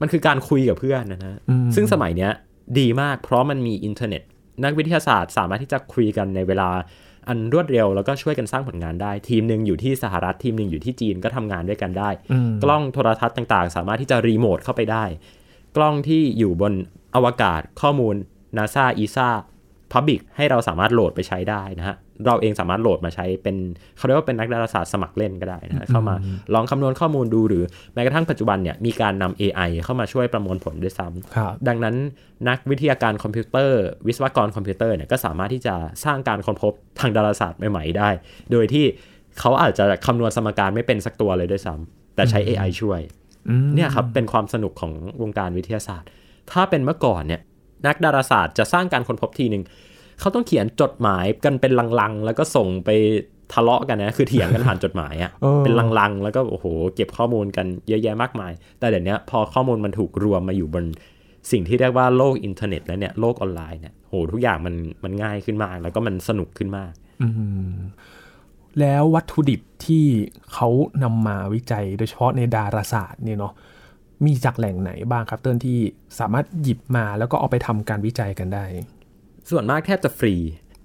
[0.00, 2.32] มันคือการคุยกับเพื่อนนะฮะอืมซึ่งสมัยเนี้ย
[2.78, 4.22] ดีมากเพราะมันมีอินเทอร์เน็ต
[4.64, 6.68] นักวิทยาศาสตร์สามารถที่จะคุยกันในเวลา
[7.28, 15.04] อันรวดเร็วแล้วก็ช่วยกันสร้างผลงานได้ ทีมหนึ่งอยู่ที่สหรัฐทีมหนึ่งอยู่ที่จีนก็ทำงานด้วยกันได้อืมกล้องโทรทรรศน์ต่างๆ สามารถที่จะรีโมทเข้าไปได้
[15.76, 16.72] กล้องที่อยู่บน
[17.14, 18.14] อวกาศข้อมูล
[18.56, 19.30] NASA ESA
[19.92, 23.56] public ให้เราสามารถโหลดไปใช้ได้นะฮะ เราเองสามารถโหลดมาใช้เป็น
[23.96, 26.14] เขาเรียกว่าเป็นนักดาราศาสตร์สมัครเล่นก็ได้นะฮะเข้ามา
[26.54, 31.96] ลองคำนวณข้อมูลดูหรือแม้กระทั่งปัจจุบันเนี่ยมีการนำ AI เข้ามาช่วยประมวลผลด้วยซ้ำครับดังนั้น
[32.48, 35.74] นักวิทยาการคอมพิวเตอร์ วิศวกรคอมพิวเตอร์เนี่ยก็สามารถที่จะ
[36.04, 38.10] สร้างการค้นพบทางดาราศาสตร์ใหม่ๆได้
[38.52, 38.84] โดยที่
[39.40, 43.00] เขาอาจจะคำนวณสมการไม่เป็นสักตัวเลยด้วยซ้ำแต่ใช้ AI ช่วย
[43.48, 46.08] อืมเนี่ยครับเป็นความสนุกของวงการวิทยาศาสตร์
[46.52, 47.40] ถ้าเป็นเมื่อก่อนเนี่ย
[47.86, 49.62] นักดาราศาสตร์จะสร้างการค้นพบทีหนึ่ง
[50.20, 52.90] เขาต้องเขียนจดหมายกันเป็นลังๆ แล้วก็ส่งไป
[53.52, 60.84] ทะเลาะกันนะ คือเถียงกันผ่านจดหมายอะออเป็นลังๆ แล้วก็โอ้โห เก็บข้อมูลกันเยอะแยะมากมาย แต่เดี๋ยวนี้พอข้อมูลมันถูกรวมมาอยู่บน
[61.50, 66.92] สิ่งที่เรียกว่าโลกอินเทอร์เน็ตแล้วเนี่ยโลกออนไลน์เนี่ยโหทุกอย่างมันมันง่ายขึ้นมาก แล้วก็มันสนุกขึ้นมาก
[67.22, 67.28] อื
[67.70, 67.72] ม
[68.80, 70.04] แล้ววัตถุดิบที่
[70.52, 70.68] เขา
[71.02, 73.52] นำมาวิจัยโดยเฉพาะในดาราศาสตร์เนี่ยเนาะ
[74.26, 75.78] มีจากแหล่งไหนบ้างครับเติ้ลที่
[76.20, 78.64] สามารถหยิบมาแล้วก็เอาไปทำการวิจัยกันได้
[79.50, 80.34] ส่วนมากแทบจะฟรี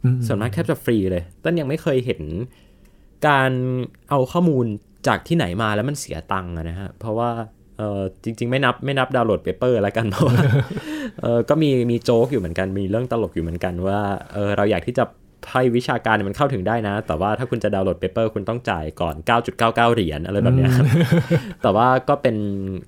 [0.04, 2.22] อืมส่วนมากแทบจะฟรีเลยต้นยังไม่เคยเห็น
[3.28, 3.52] การ
[4.10, 4.66] เอาข้อมูล
[5.08, 7.30] จากที่ไหนมาแล้วมันเสียตังค์อะนะฮะเพราะว่า
[7.78, 10.40] เออจริง ๆ ไม่นับไม่นับดาวน์โหลด paper แล้วกันเพราะว่า
[11.22, 14.00] เออก็มีมีโจ๊กอยู่เหมือนกันมีเรื่องตลกอยู่เหมือนกันว่า
[14.34, 15.04] เออเราอยากที่จะ
[15.52, 19.16] ให้วิชาการเนี่ยมันเข้าถึงได้นะ แต่ว่าถ้าคุณจะดาวน์โหลด paper คุณต้องจ่ายก่อน
[19.56, 20.86] 9.99 เหรียญอะไรแบบเนี้ยครับ
[21.64, 22.36] แต่ว่าก็เป็น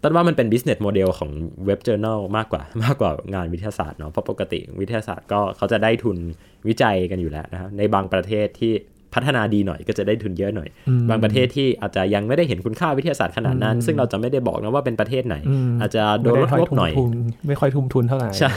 [0.03, 1.31] ต้นว่ามันเป็น business model ของ
[1.65, 6.17] เว็บ journal มากกว่ามากกว่างานวิทยาศาสตร์เนาะเพราะปกติวิทยาศาสตร์ก็เขาจะได้ทุน
[6.67, 8.73] วิจัยกันอยู่แล้วนะครับในบางประเทศที่
[9.13, 18.53] พัฒนาดีหน่อยก็จะได้ทุนเยอะหน่อยอืมบางประเทศที่อาจจะยังไม่ได้เห็นคุณค่าวิทยาศาสตร์ขนาดนั้น ซึ่งเราจะไม่ได้บอกนะว่าเป็นประเทศไหนอืมอาจจะโดนลดงบหน่อยไม่ได้ค่ทุ่มทุนไม่ค่อยทุ่มทุนเท่าไหร่ใช่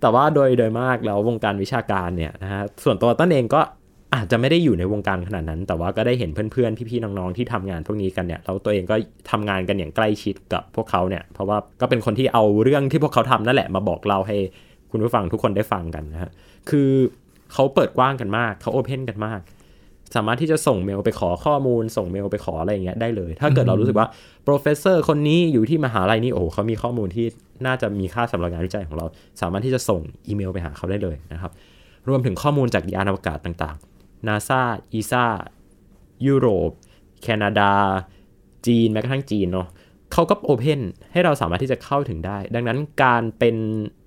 [0.00, 3.60] แต่ว่าโดยโดยมากแล้ววงการวิชาการเนี่ยนะฮะส่วนตัวต้นเองก็
[4.14, 8.94] อาจจะไม่ได้อยู่ในวงการขนาดนั้น แต่ว่าก็ได้เห็นเพื่อนๆ พี่ๆ น้องๆ ที่ทำงานพวกนี้กันเนี่ยแล้วตัวเองก็
[9.30, 14.36] ทำงานกันอย่างใกล้ชิดกับพวกเขาเนี่ย เพราะว่าก็เป็นคนที่เอาเรื่องที่พวกเขาทำนั่นแหละมาบอกเล่าให้
[14.90, 16.30] คุณผู้ฟังทุกคนได้ฟังกันนะฮะ
[16.70, 16.90] คือ
[17.52, 19.40] เขาเปิดกว้างกันมาก เขา open กันมาก
[20.14, 24.06] สามารถที่จะส่งเมลไปขอข้อมูล ส่งเมลไปขออะไรอย่างเงี้ยได้เลย ถ้าเกิดเรารู้สึกว่า
[24.44, 27.26] professor คนนี้อยู่ที่มหาลัยนี้โอ้โหเขามีข้อมูลที่
[27.66, 29.06] น่าจะมีค่าสำหรับงานวิจัยของเรา
[29.40, 31.52] สามารถที่จะส่งอีเมลไปหาเขาได้เลยนะครับ
[32.08, 34.62] รวมถึงข้อมูลจากยานอวกาศต่างๆ NASA
[34.98, 35.26] ESA
[36.26, 36.70] ยุโรป
[37.22, 37.72] แคนาดา
[38.66, 39.68] จีนแม้กระทั่งจีนเนาะ
[40.12, 40.80] เขาก็โอเพน
[41.12, 43.56] ให้เราสามารถที่จะเข้าถึงได้ ดังนั้นการเป็น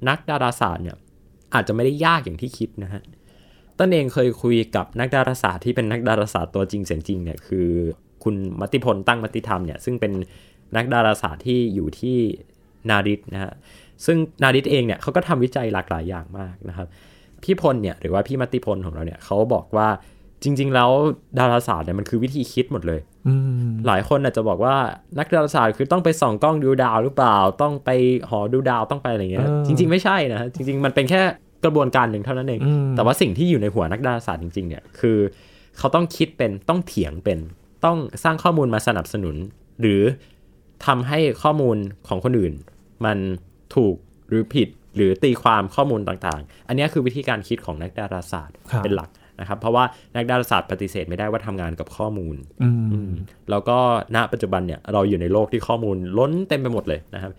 [0.08, 0.98] นักดาราศาสตร์เนี่ย
[1.54, 3.02] อาจจะไม่ได้ยากอย่างที่คิดนะฮะ
[3.80, 7.68] ต้นเองเคยคุยกับนักดาราศาสตร์ที่เป็นนักดาราศาสตร์ตัวจริงเสียงจริงเนี่ยคือ
[8.24, 10.12] คุณมติพลตั้งมติธรรมเนี่ยซึ่งเป็น
[10.76, 12.18] นักดาราศาสตร์ที่อยู่ที่
[12.89, 13.54] นาริตนะฮะ
[14.06, 16.88] ซึ่งนาริตเองเนี่ยเขาก็ทำวิจัยหลากหลายอย่างมากนะครับ
[17.44, 19.88] พี่พลเนี่ยหรือว่าพี่มติพลของเราเนี่ยเขาบอกว่า
[20.44, 20.89] จริง ๆ แล้ว
[21.39, 23.34] ดาราศาสตร์เนี่ยมันคือวิธีคิดหมดเลยอื
[23.70, 24.76] มหลายคนอาจจะบอกว่า
[25.20, 27.89] นักดาราศาสตร์คือต้องไปส่องกล้องดูดาวหรือเปล่า ต้องไป
[28.30, 31.22] หอดูดาวต้องไปอะไรเงี้ยเออจริง ๆ ไม่ใช่นะจริง ๆ มันเป็นแค่
[31.63, 35.17] กระบวนการหนึ่งเท่านั้นเองอืมแต่ว่าสิ่งที่อยู่ในหัวนักดาราศาสตร์จริง ๆ เนี่ย คือ
[35.78, 37.39] เขาต้องคิดเป็น ต้องเถียงเป็น
[37.86, 39.36] ต้องสร้างข้อมูลมาสนับสนุน
[39.82, 40.02] หรือ
[40.86, 42.54] ทำให้ข้อมูลของคนอื่น
[43.06, 43.17] มัน
[43.76, 43.95] ถูก
[44.30, 49.84] หรือผิดหรือตีความข้อมูลต่างๆ อันนี้คือวิธีการคิดของนักดาราศาสตร์ครับเป็นหลักนะครับ เพราะว่า
[50.15, 52.69] นักดาราศาสตร์ปฏิเสธไม่ได้ว่าทำงานกับข้อมูลอื
[53.08, 53.10] ม
[53.50, 53.78] แล้วก็
[54.15, 57.32] ณปัจจุบันเนี่ยเราอยู่ในโลกที่ข้อมูลล้นเต็มไปหมดเลยนะครับ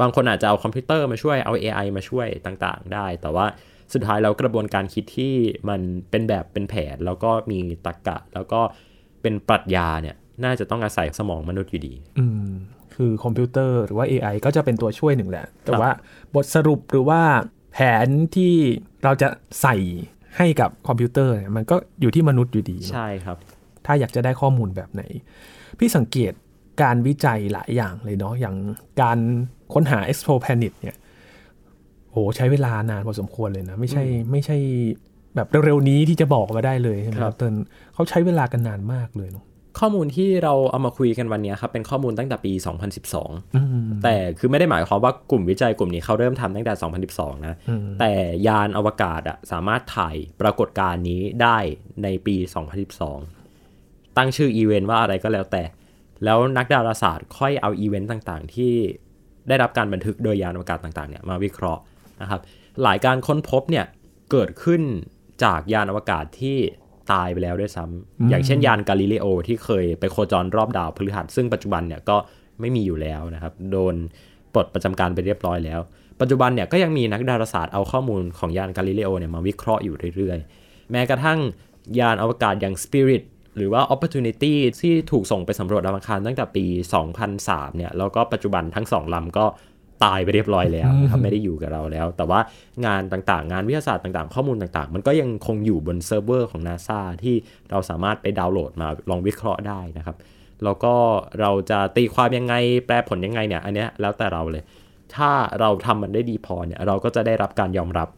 [0.00, 3.46] บางคนอาจจะเอาคอมพิวเตอร์มาช่วยเอา AI มาช่วยต่างๆ ได้ แต่ว่า
[3.92, 5.34] สุดท้ายแล้วกระบวนการคิดที่
[5.68, 5.80] มัน
[6.10, 8.60] เป็นแบบเป็นแผน แล้วก็มีตรรกะแล้วก็
[9.22, 12.48] เป็นปรัชญาเนี่ยน่าจะต้องอาศัยสมองมนุษย์อยู่ดี อืม
[12.94, 15.92] คือคอมพิวเตอร์หรือว่า AI ก็จะเป็นตัวช่วยหนึ่งแหละ แต่ครับว่า
[16.34, 17.20] บทสรุปหรือว่า
[17.72, 18.54] แผนที่
[19.04, 19.28] เราจะ
[19.62, 19.76] ใส่
[20.36, 23.38] ให้กับคอมพิวเตอร์เนี่ยมันก็อยู่ที่มนุษย์อยู่ดีเนอะใช่ครับ
[23.86, 25.02] ถ้าอยากจะได้ข้อมูลแบบไหน
[25.78, 26.32] พี่สังเกต
[26.82, 28.56] การวิจัยหลายอย่างเลยเนาะอย่าง
[29.02, 29.18] การ
[29.74, 30.96] ค้นหา exoplanet เนี่ย
[32.10, 34.56] โอ้ใช้เวลานานพอสมควรเลยนะ ไม่ใช่ไม่ใช่
[35.36, 37.54] แบบเร็วๆนี้ที่จะบอกมาได้เลยใช่ไหมครับเติ้ล
[37.94, 39.44] เขาใช้เวลากันนานมากเลยเนาะ
[39.78, 42.52] ข้อมูลที่เราเอามาคุยกันวันนี้ครับเป็นข้อมูลตั้งแต่ปี
[43.04, 46.74] 2012อืมแต่คือไม่ได้หมายความว่ากลุ่มวิจัยกลุ่มนี้เขาเริ่มทำตั้งแต่
[47.10, 48.12] 2012 นะอืมแต่
[48.46, 51.58] ยานอวกาศอะสามารถถ่ายปรากฏการณ์นี้ได้
[52.02, 52.36] ในปี
[53.26, 55.62] 2012 ตั้งชื่ออีเวนต์ว่าอะไรก็แล้วแต่
[56.24, 58.72] แล้วนักดาราศาสตร์ค่อยเอาอีเวนต์ต่างๆ ที่
[59.48, 61.82] ได้รับการบันทึกโดยยานอวกาศต่างๆเนี่ยมาวิเคราะห์
[62.22, 62.40] นะครับ
[62.82, 63.84] หลายการค้นพบเนี่ย
[64.30, 64.82] เกิดขึ้น
[65.44, 66.56] จากยานอวกาศที่
[67.12, 72.16] ตายไปแล้วด้วยซ้ำอย่างเช่นยานกาลิเลโอที่เคยไปโคจรรอบดาวพฤหัส ซึ่งปัจจุบันเนี่ยก็
[72.60, 73.94] ไม่มีอยู่แล้วนะครับ โดน
[74.54, 75.80] ปลดประจำการไปเรียบร้อยแล้ว
[76.20, 81.38] ปัจจุบันเนี่ยก็ยังมีนักดาราศาสตร์เอาข้อมูลของยานกาลิเลโอเนี่ยมาวิเคราะห์อยู่เรื่อยๆ แม้กระทั่ง
[82.00, 83.22] ยานอวกาศอย่าง Spirit
[83.58, 86.64] หรือว่า Opportunity ที่ถูกส่งไปสำรวจดาวอังคารตั้งแต่ปี
[87.20, 89.46] 2003 เนี่ย แล้วก็ปัจจุบันทั้งสองลำก็
[90.04, 92.40] ตายไปเรียบร้อยแล้วนะครับไม่ได้อยู่กับเราแล้ว แต่ว่า
[92.86, 97.34] งานต่างๆ งานวิทยาศาสตร์ต่างๆ ข้อมูลต่างๆ มันก็ยังคงอยู่บนเซิร์ฟเวอร์ของ NASA ที่
[97.70, 100.16] เราสามารถไปดาวน์โหลดมาลองวิเคราะห์ได้นะครับ
[100.64, 100.94] แล้วก็
[101.40, 102.54] เราจะตีความยังไง
[102.86, 104.62] แปลผลยังไงเนี่ย อันเนี้ยแล้วแต่เราเลย
[105.14, 108.08] ถ้าเราทำมันได้ดีพอเนี่ยเราก็จะได้รับการยอมรับ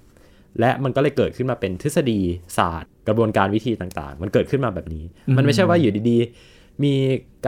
[0.60, 2.20] และมันก็เลยเกิดขึ้นมาเป็นทฤษฎี
[2.56, 5.04] ศาสตร์ กระบวนการวิธีต่างๆ มันเกิดขึ้นมาแบบนี้
[5.36, 6.94] มันไม่ใช่ว่าอยู่ดีๆ มี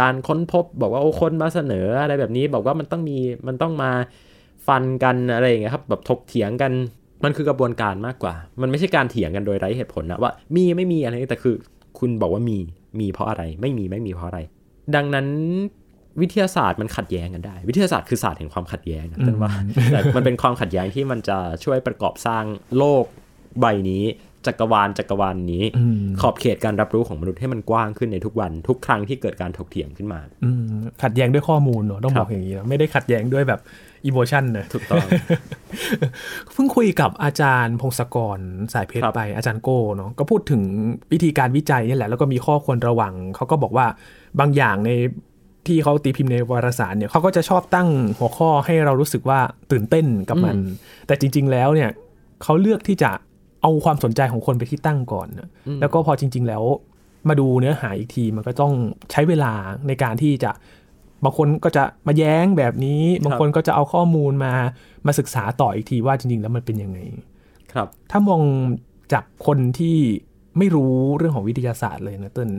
[0.01, 3.91] การค้นพบบอกว่าโอ้คนมาเสนออะไรแบบนี้ บอกว่ามันต้องมีมันต้องมา
[4.67, 6.73] ฟันกันอะไรอย่างเงี้ยครับแบบถกเถียงกัน
[7.25, 11.55] มันคือกระบวนการมากกว่า มันไม่ใช่การเถียงกันโดยไร้เหตุผลนะว่ามีไม่มีอะไรแต่คือ
[11.99, 12.59] คุณบอกว่ามี
[13.01, 14.41] มีเพราะอะไร ไม่มีไม่มีเพราะอะไร
[14.95, 15.27] ดังนั้น
[16.21, 19.53] วิทยาศาสตร์มันขัดแย้งกันได้ วิทยาศาสตร์คือศาสตร์แห่งความขัดแย้งนะท่านว่า
[19.91, 22.45] แต่มันเป็นความขัดแย้งที่มันจะช่วยประกอบสร้าง
[22.79, 23.05] โลก
[23.61, 24.05] ใบนี้
[24.47, 33.61] จักรวาลจักรวาลนี้อืมขอบเขตการรับรู้ของมนุษย์ให้มันกว้างขึ้นในทุกวันทุกครั้งที่เกิดการถกเถียงขึ้นมาอืมขัดแย้งด้วยข้อมูลเนอะต้องครับบอกอย่างนี้นะไม่ได้ขัดแย้งด้วยแบบ
[34.07, 35.07] อีโมชันนะถูกต้อง
[36.53, 38.39] เพิ่งคุยกับอาจารย์พงศกร
[38.73, 40.63] สายเพชครัรบไปอาจารย์โก้เนาะก็พูดถึง
[41.13, 43.87] วิธีการวิจัยนี่แหละแล้วก็มีข้อควรระวังเขาก็บอกว่า
[44.41, 44.91] บางอย่างใน
[45.67, 50.57] ที่เขาตีพิมพ์ในวารสารเนี่ยเขาก็จะชอบตั้งหัวข้อให้เรารู้สึกว่าตื่นเต้นกับมัน
[51.07, 51.91] แต่จริง ๆ แล้วเนี่ย
[52.43, 53.11] เขาเลือกที่จะ
[53.63, 55.49] เอาความสนใจของคนไปที่ตั้งก่อนนะ
[55.81, 56.63] แล้วก็พอจริง ๆ แล้ว
[57.29, 58.73] มาดูเนื้อหาอีกทีมันก็ต้อง
[59.11, 59.53] ใช้เวลา
[59.87, 60.51] ในการที่จะ
[61.25, 64.53] บางคนก็จะมาแย้งแบบนี้ บางคนก็จะเอาข้อมูลมา
[65.07, 66.99] มาศึกษาต่ออีกทีว่าจริง ๆ แล้วมันเป็นยังไง
[67.73, 68.43] ครับ ถ้ามอง
[69.13, 69.97] จากคนที่
[70.59, 72.51] ไม่รู้เรื่องของวิทยาศาสตร์เลยนะเติ้ล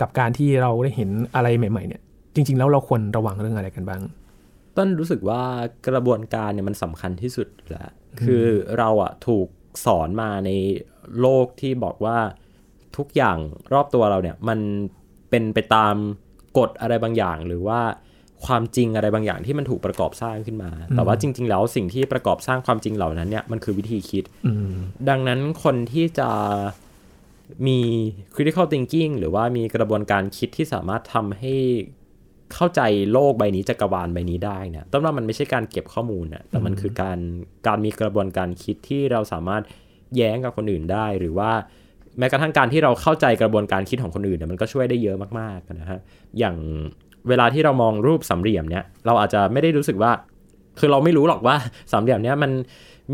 [0.00, 2.02] กับการที่เราได้เห็นอะไรใหม่ ๆ เนี่ย
[2.34, 4.02] จริง ๆ แล้วเราควรระวังเรื่องอะไรกันบ้าง
[4.76, 5.42] ต้นรู้สึกว่า
[5.88, 7.92] กระบวนการเนี่ยมันสำคัญที่สุดแหละ
[8.22, 8.44] คือ
[8.78, 9.46] เราอะถูก
[9.84, 10.50] สอนมาใน
[11.20, 12.18] โลกที่บอกว่า
[12.96, 13.36] ทุกอย่าง
[13.72, 14.58] รอบตัวเราเนี่ยมัน
[15.30, 15.94] เป็นไปตาม
[16.58, 17.80] กฎอะไรบางอย่าง หรือว่า
[18.44, 24.72] ความจริงอะไรบางอย่างที่มันถูกประกอบสร้างขึ้นมา แต่ว่าจริง ๆ แล้วสิ่งที่ประกอบสร้างความจริงเหล่านั้นเนี่ยมันคือวิธีคิดอืม
[25.08, 26.30] ดังนั้นคนที่จะ
[27.66, 27.78] มี
[28.34, 31.54] critical thinking หรือว่ามีกระบวนการคิดที่สามารถทำให้
[32.54, 32.80] เข้าใจ
[33.12, 37.18] โลกใบนี้จักรวาลใบนี้ได้เนี่ยต้นว่ามันไม่ใช่การเก็บข้อมูลนะแต่มันคือการ
[37.66, 39.62] การมีกระบวนการคิดที่เราสามารถ
[40.16, 41.50] แย้งกับคนอื่นได้ หรือว่า
[42.18, 46.00] แม้กระทั่งการที่เราเข้าใจกระบวนการคิดของคนอื่นเนี่ยมันก็ช่วยได้เยอะมากๆนะฮะ
[46.38, 46.56] อย่าง
[47.28, 50.12] เวลาที่เรามองรูปสามเหลี่ยมเนี่ยเราอาจจะไม่ได้รู้สึกว่า
[50.78, 51.56] คือเราไม่รู้หรอกว่า
[51.92, 52.52] สามเหลี่ยมเนี้ยมัน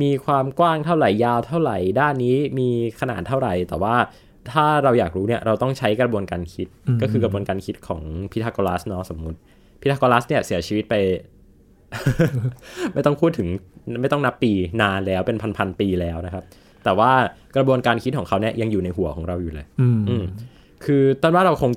[0.02, 2.68] มีความกว้างเท่าไหร่ยาวเท่าไหร่ด้านนี้มี
[3.00, 3.94] ขนาดเท่าไหร่ แต่ว่า
[4.52, 6.66] ถ้าเราอยากรู้เนี่ยเราต้องใช้กระบวนการคิด
[7.02, 9.38] ก็คือกระบวนการคิดของพีทาโกรัสเนาะสมมุติ
[9.80, 10.94] พีทาโกรัสเนี่ยเสียชีวิตไป
[12.94, 13.48] ไม่ต้องพูดถึง
[14.00, 16.44] ไม่ต้องนับปีนานแล้วเป็นพันๆปีแล้วนะครับ
[16.84, 17.10] แต่ว่า
[17.56, 20.24] กระบวนการคิดของเขาเนี่ยยังอยู่ในหัวของเราอยู่เลย อืมอืม
[20.84, 21.72] คือตอนว่าเราคง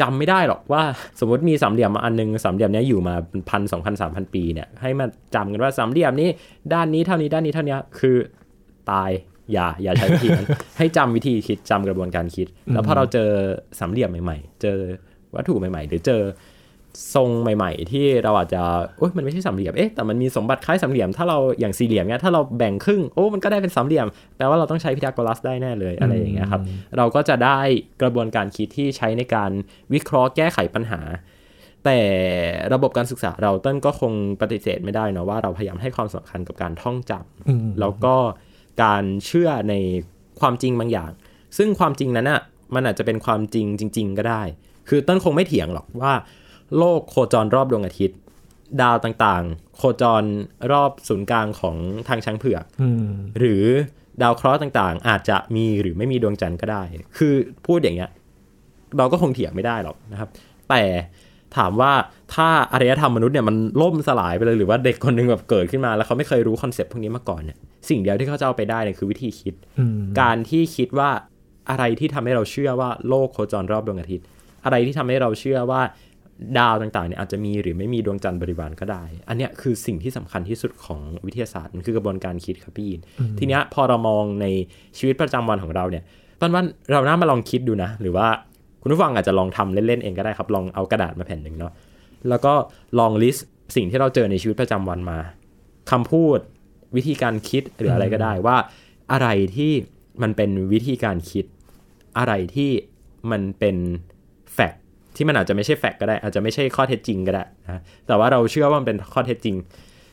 [0.00, 0.82] จำไม่ได้หรอกว่า
[1.20, 3.14] สมมติมีสามเหลี่ยมมาอันนึงสามเหลี่ยมเนี้ยอยู่มา
[3.50, 6.28] พันสองพันสามพันปีเนี่ยให้มาจำกันว่าสามเหลี่ยมนี้
[6.72, 8.16] ด้านนี้เท่านี้ด้านนี้เท่านี้คือ
[8.90, 9.10] ตาย
[9.52, 10.46] อย่าอย่าใช้วิธีนั้น
[10.78, 13.28] ให้จำวิธีคิดจำกระบวนการคิด แล้วพอเราเจอ
[13.78, 14.78] สามเหลี่ยมใหม่ ๆ เจอ
[15.34, 16.22] วัตถุใหม่ ๆ หรือเจอ
[17.14, 18.62] ทรงใหม่ ๆ ที่เราอาจจะ
[18.98, 26.62] โอ๊ยมันไม่ใช่สามเหลี่ยมเอ๊ะแต่มันมีสมบัติคล้ายสามเหลี่ยมถ้าเราอย่างสี่เหลี่ยมเนี้ยถ้าเราแบ่งครึ่งโอ้มันก็ได้เป็นสามเหลี่ยมแปลว่าเราต้องใช้พีทาโกรัสได้แน่เลยอะไรอย่างเงี้ยครับ
[26.96, 27.58] เราก็จะได้
[28.02, 29.50] กระบวนการคิดที่ใช้ในการ
[29.92, 31.00] วิเคราะห์แก้ไขปัญหา
[31.84, 31.98] แต่
[32.74, 38.14] ระบบการศึกษาเราเต้นก็คงปฏิเสธไม่ได้นะว่าเราพยายามให้ความสำคัญกับการท่องจำอืมแล้วก็
[38.82, 39.74] การเชื่อใน
[40.40, 41.10] ความจริงบางอย่าง
[41.56, 42.40] ซึ่งความจริงนั้นอะ
[42.74, 44.42] มันอาจจะเป็นความจริงจริง ๆ ก็ได้
[44.88, 46.12] คือต้นคงไม่เถียงหรอกว่า
[46.78, 48.18] โลกโคจรรอบดวงอาทิตย์
[48.80, 50.24] ดาวต่างๆ โคจร
[50.72, 51.76] รอบศูนย์กลางของ
[52.08, 53.06] ทางช้างเผือกอืม
[53.38, 53.64] หรือ
[54.22, 56.82] ดาวเคราะห์ต่างๆ อาจจะมีหรือไม่มีดวงจันทร์ก็ได้
[57.18, 57.34] คือ
[57.66, 58.10] พูดอย่างเงี้ย
[58.98, 60.28] เราก็คงเถียงไม่ได้หรอกนะครับ
[60.70, 60.82] แต่
[61.56, 61.92] ถามว่า
[62.34, 71.10] ถ้าอารยธรรมมนุษย์เนี่ยมันล่มสลายไปเลยหรือว่าเด็กคนหนึ่งแบบเกิดขึ้นมา แล้วเขาไม่เคยรู้ concept พวกนี้มาก่อนเนี่ยสิ่งเดียวที่เขาจะเอาไปได้เนี่ยคือวิธีคิดอืมการที่คิดว่า
[71.70, 74.26] อะไรที่ทำให้เราเชื่อว่าโลกโคจรรอบดวงอาทิตย์
[74.64, 75.82] อะไรที่ทำให้เราเชื่อว่า
[76.58, 83.00] ดาวต่างๆเนี่ยอาจจะมีหรือไม่มีดวงจันทร์บริวารก็ได้ อันเนี้ยคือสิ่งที่สำคัญที่สุดของวิทยาศาสตร์มันคือกระบวนการคิดครับพี่ยิน
[83.38, 84.46] ทีเนี้ยพอเรามองใน
[84.98, 86.02] ชีวิตประจำวันของเราเนี่ย
[86.40, 86.62] ต้นว่า
[86.92, 88.26] เราน่ามาลองคิดดูนะ หรือว่า
[88.82, 91.72] คุณผู้ฟังอาจจะลองทำเล่นๆเองก็ได้ครับ ลองเอากระดาษมาแผ่นหนึ่งเนาะ
[92.28, 92.54] แล้วก็
[92.98, 95.18] ลองลิสต์สิ่งที่เราเจอในชีวิตประจำวันมา
[95.90, 96.38] คำพูด
[96.96, 98.56] วิธีการคิดหรืออะไรก็ได้ว่า
[99.12, 99.72] อะไรที่
[100.22, 101.44] มันเป็นวิธีการคิด
[102.18, 102.70] อะไรที่
[103.30, 103.76] มันเป็น
[104.54, 104.80] แฟกต์
[105.16, 109.56] ที่มันอาจจะไม่ใช่แฟกต์ก็ได้ อาจจะไม่ใช่ข้อเท็จจริงก็ได้นะแต่ว่าเราเชื่อว่ามันเป็นข้อเท็จจริง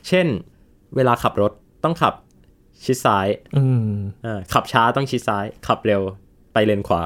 [0.08, 0.26] เช่น
[0.96, 1.52] เวลาขับรถ
[1.84, 2.14] ต้องขับ
[2.84, 3.92] ชิดซ้าย อืม
[4.26, 6.00] อ่าขับช้าต้องชิดซ้าย ขับเร็ว
[6.52, 7.02] ไปเลนขวา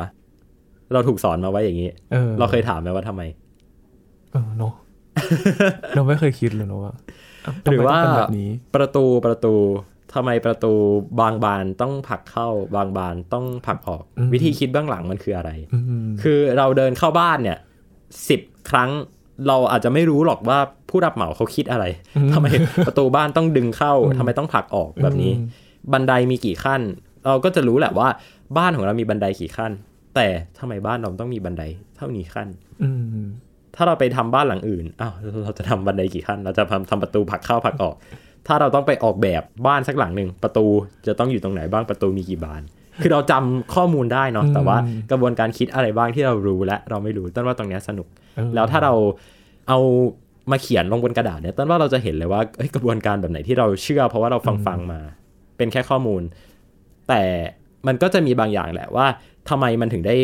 [0.93, 3.23] เราถูกสอนมาไว้อย่างนี้เออเราเคยถามไหมว่าทำไม
[4.33, 4.73] เออเนาะ
[5.95, 6.95] เราไม่เคยคิดเลยเนาะว่า
[7.45, 9.55] เอ้ทำหรือไมว่าต้องเป็นแบบนี้ประตูประตู
[10.15, 10.73] ทำไมประตู
[11.21, 17.59] บางบานต้องผลักเข้าบางบานต้องผลักออกอืมวิธีคิดเบื้องหลังมันคืออะไรอืมคือเราเดินเข้าบ้านเนี่ย
[18.29, 18.91] สิบครั้ง
[19.49, 20.59] เราอาจจะไม่รู้หรอกว่า
[20.91, 21.85] ผู้รับเหมาเขาคิดอะไร
[22.33, 22.47] ทำไม
[22.87, 25.33] ประตูบ้านต้องดึงเข้าทำไมต้องผลักออกแบบนี้
[25.93, 26.81] บันไดมีกี่ขั้น
[27.27, 28.09] เราก็จะรู้แหละว่า
[28.59, 29.73] บ้านของเรามีบันไดกี่ขั้น
[30.15, 30.27] แต่
[30.59, 31.63] ทำไมบ้านเราต้องมีบันได
[31.97, 32.49] เท่านี้ขั้น
[32.83, 32.91] อื
[33.25, 33.27] ม
[33.77, 37.95] ถ้าเราไปทำบ้านหลังอื่นอ้าวเราจะทำบันไดกี่ขั้น เราจะทำทำประตูผลักเข้าผลักออก
[38.47, 40.67] ถ้าเราต้องไปออกแบบบ้านสักหลังหนึ่งประตู
[41.07, 42.63] จะต้องอยู่ตรงไหนบ้างประตูมีกี่บาน
[43.03, 44.77] คือเราจำข้อมูลได้เนาะแต่ว่า
[45.11, 48.93] กระบวนการคิดอะไรบ้างที่เรารู้และเราไม่รู้ต้นว่าตรงเนี้ยสนุกเออแล้วถ้าเรา
[49.69, 49.79] เอา
[50.51, 55.01] มาเขียนลงบนกระดาษเนี่ยต้นว่าเราจะเห็นเลยว่าเอ้ยกระบวนการแบบไหนที่เราเชื่อ เพราะว่าเราฟังฟังๆมา
[55.57, 56.23] เป็นแค่ข้อมูล
[57.09, 57.23] แต่
[57.87, 59.07] มันก็จะมีบางอย่างแหละว่า
[59.49, 60.17] ทำไมมันถึงได้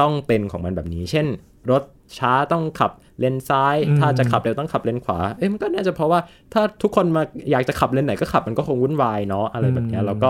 [0.00, 1.26] ต้องเป็นของมันแบบนี้ เช่น
[1.70, 1.82] รถ
[2.18, 6.20] ช้าต้องขับเลนซ้ายอืมถ้าจะขับเร็วต้องขับเลนขวา เอ้ยมันก็น่าจะเพราะว่า
[6.52, 10.28] ถ้าทุกคนมาอยากจะขับเลนไหนก็ขับมันก็คงวุ่นวายเนาะอะไรแบบเนี้ยแล้วก็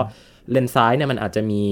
[0.51, 1.63] เลนซ้ายเนี่ยมันอาจจะมี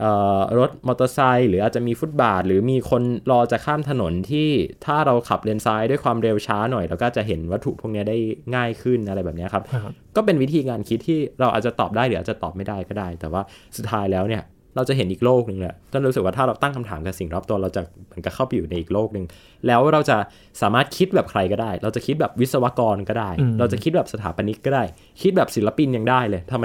[0.00, 4.48] เอ่อรถมอเตอร์ไซค์หรืออาจจะมีฟุตบาท หรือมีคนรอจะข้ามถนนที่
[4.86, 8.16] ถ้าเราขับเลนซ้ายด้วยความเร็วช้าหน่อยเราก็จะเห็นวัตถุพวกเนี้ยได้
[8.54, 13.42] ง่ายขึ้นอะไรแบบเนี้ยครับครับ ก็เป็นวิธีการคิดที่เราอาจจะตอบได้หรืออาจจะตอบไม่ได้ก็ได้ แต่ว่า
[13.76, 14.42] สุดท้ายแล้วเนี่ย
[14.76, 19.24] เราจะเห็นอีกโลกหนึ่งแหละต้นรู้สึกว่าถ้าเราตั้งคำถามกับสิ่งรอบตัวเราจะเหมือนกับเข้าไปอยู่ในอีกโลกหนึ่ง
[19.66, 20.16] แล้วเราจะ
[20.62, 24.82] สามารถคิดแบบใครก็ได้ เราจะคิดแบบวิศวกรก็ได้อืมเราจะคิดแบบสถาปนิกก็ได้
[25.22, 26.64] คิดแบบศิลปินยังได้เลยทำไม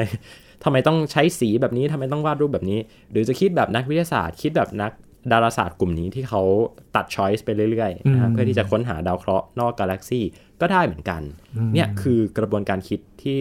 [0.63, 2.79] ทำไมต้องใช้สีแบบนี้ทำไมต้องวาดรูปแบบนี้
[3.11, 4.91] หรือจะคิดแบบนักวิทยาศาสตร์ คิดแบบนัก
[5.31, 6.41] ดาราศาสตร์กลุ่มนี้ที่เขา
[6.95, 10.21] ตัดช้อยส์ไปเรื่อยๆนะครับเพื่อที่จะค้นหาดาวเคราะห์นอกกาแล็กซี
[10.61, 11.21] ก็ได้เหมือนกัน
[11.73, 13.39] เนี่ยคือกระบวนการคิดที่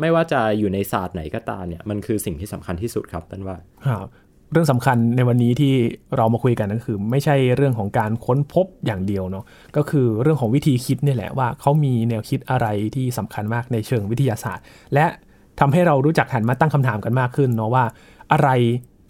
[0.00, 4.08] ไม่ว่าจะอยู่ในศาสตร์ไหนก็ตามเนี่ยมันคือสิ่งที่สำคัญที่สุดครับต้นว่าครับ
[4.52, 5.74] เรื่องสำคัญในวันนี้ที่
[6.16, 9.44] เรามาคุยกันก็คือ ไม่ใช่เรื่องของการค้นพบอย่างเดียวเนาะ
[9.76, 15.06] ก็คือเรื่องของวิธีคิดนี่แหละว่าเขามีแนวคิดอะไรที่สำคัญมากในเชิงวิทยาศาสตร์ และ
[15.60, 17.84] ทำให้เรารู้จักหันมาตั้งคำถามกันมากขึ้นเนาะว่า
[18.32, 18.48] อะไร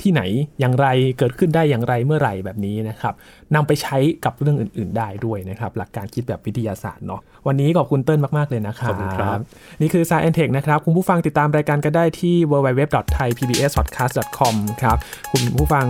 [0.03, 0.23] ที่ไหน
[0.61, 0.87] อย่างไร
[1.19, 3.15] เกิดขึ้นได้อย่างไรเมื่อไหร่แบบนี้นะครับ
[3.55, 9.39] นำไปใช้กับเรื่องอื่น ๆ ได้ด้วยนะครับหลักการคิดแบบวิทยาศาสตร์เนาะวันนี้ขอบคุณเติ้ลมาก ๆ เลยนะครับขอบคุณครับ
[9.81, 14.97] นี่คือ Science Tech นะครับ คุณผู้ฟังติดตามรายการกันได้ที่ www.thaipbspodcast.com ครับ
[15.33, 15.87] คุณผู้ฟัง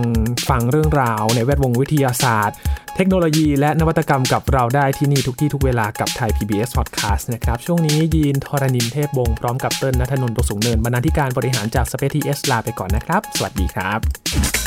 [0.49, 2.57] ฟังเรื่องราวในแวดวงวิทยาศาสตร์
[2.95, 14.60] เทคโนโลยีและนวัตกรรมกับเราได้ที่นี่ทุกที่ทุกเวลากับไทย PBS Podcast นะครับ ช่วงนี้ยีนทรณินเทพบงศ์พร้อมกับเติ้ลนัทนนท์ตกสูงเนินบรรณาธิการบริหารจาก Space TS ลาไปก่อนนะครับ สวัสดีครับ up.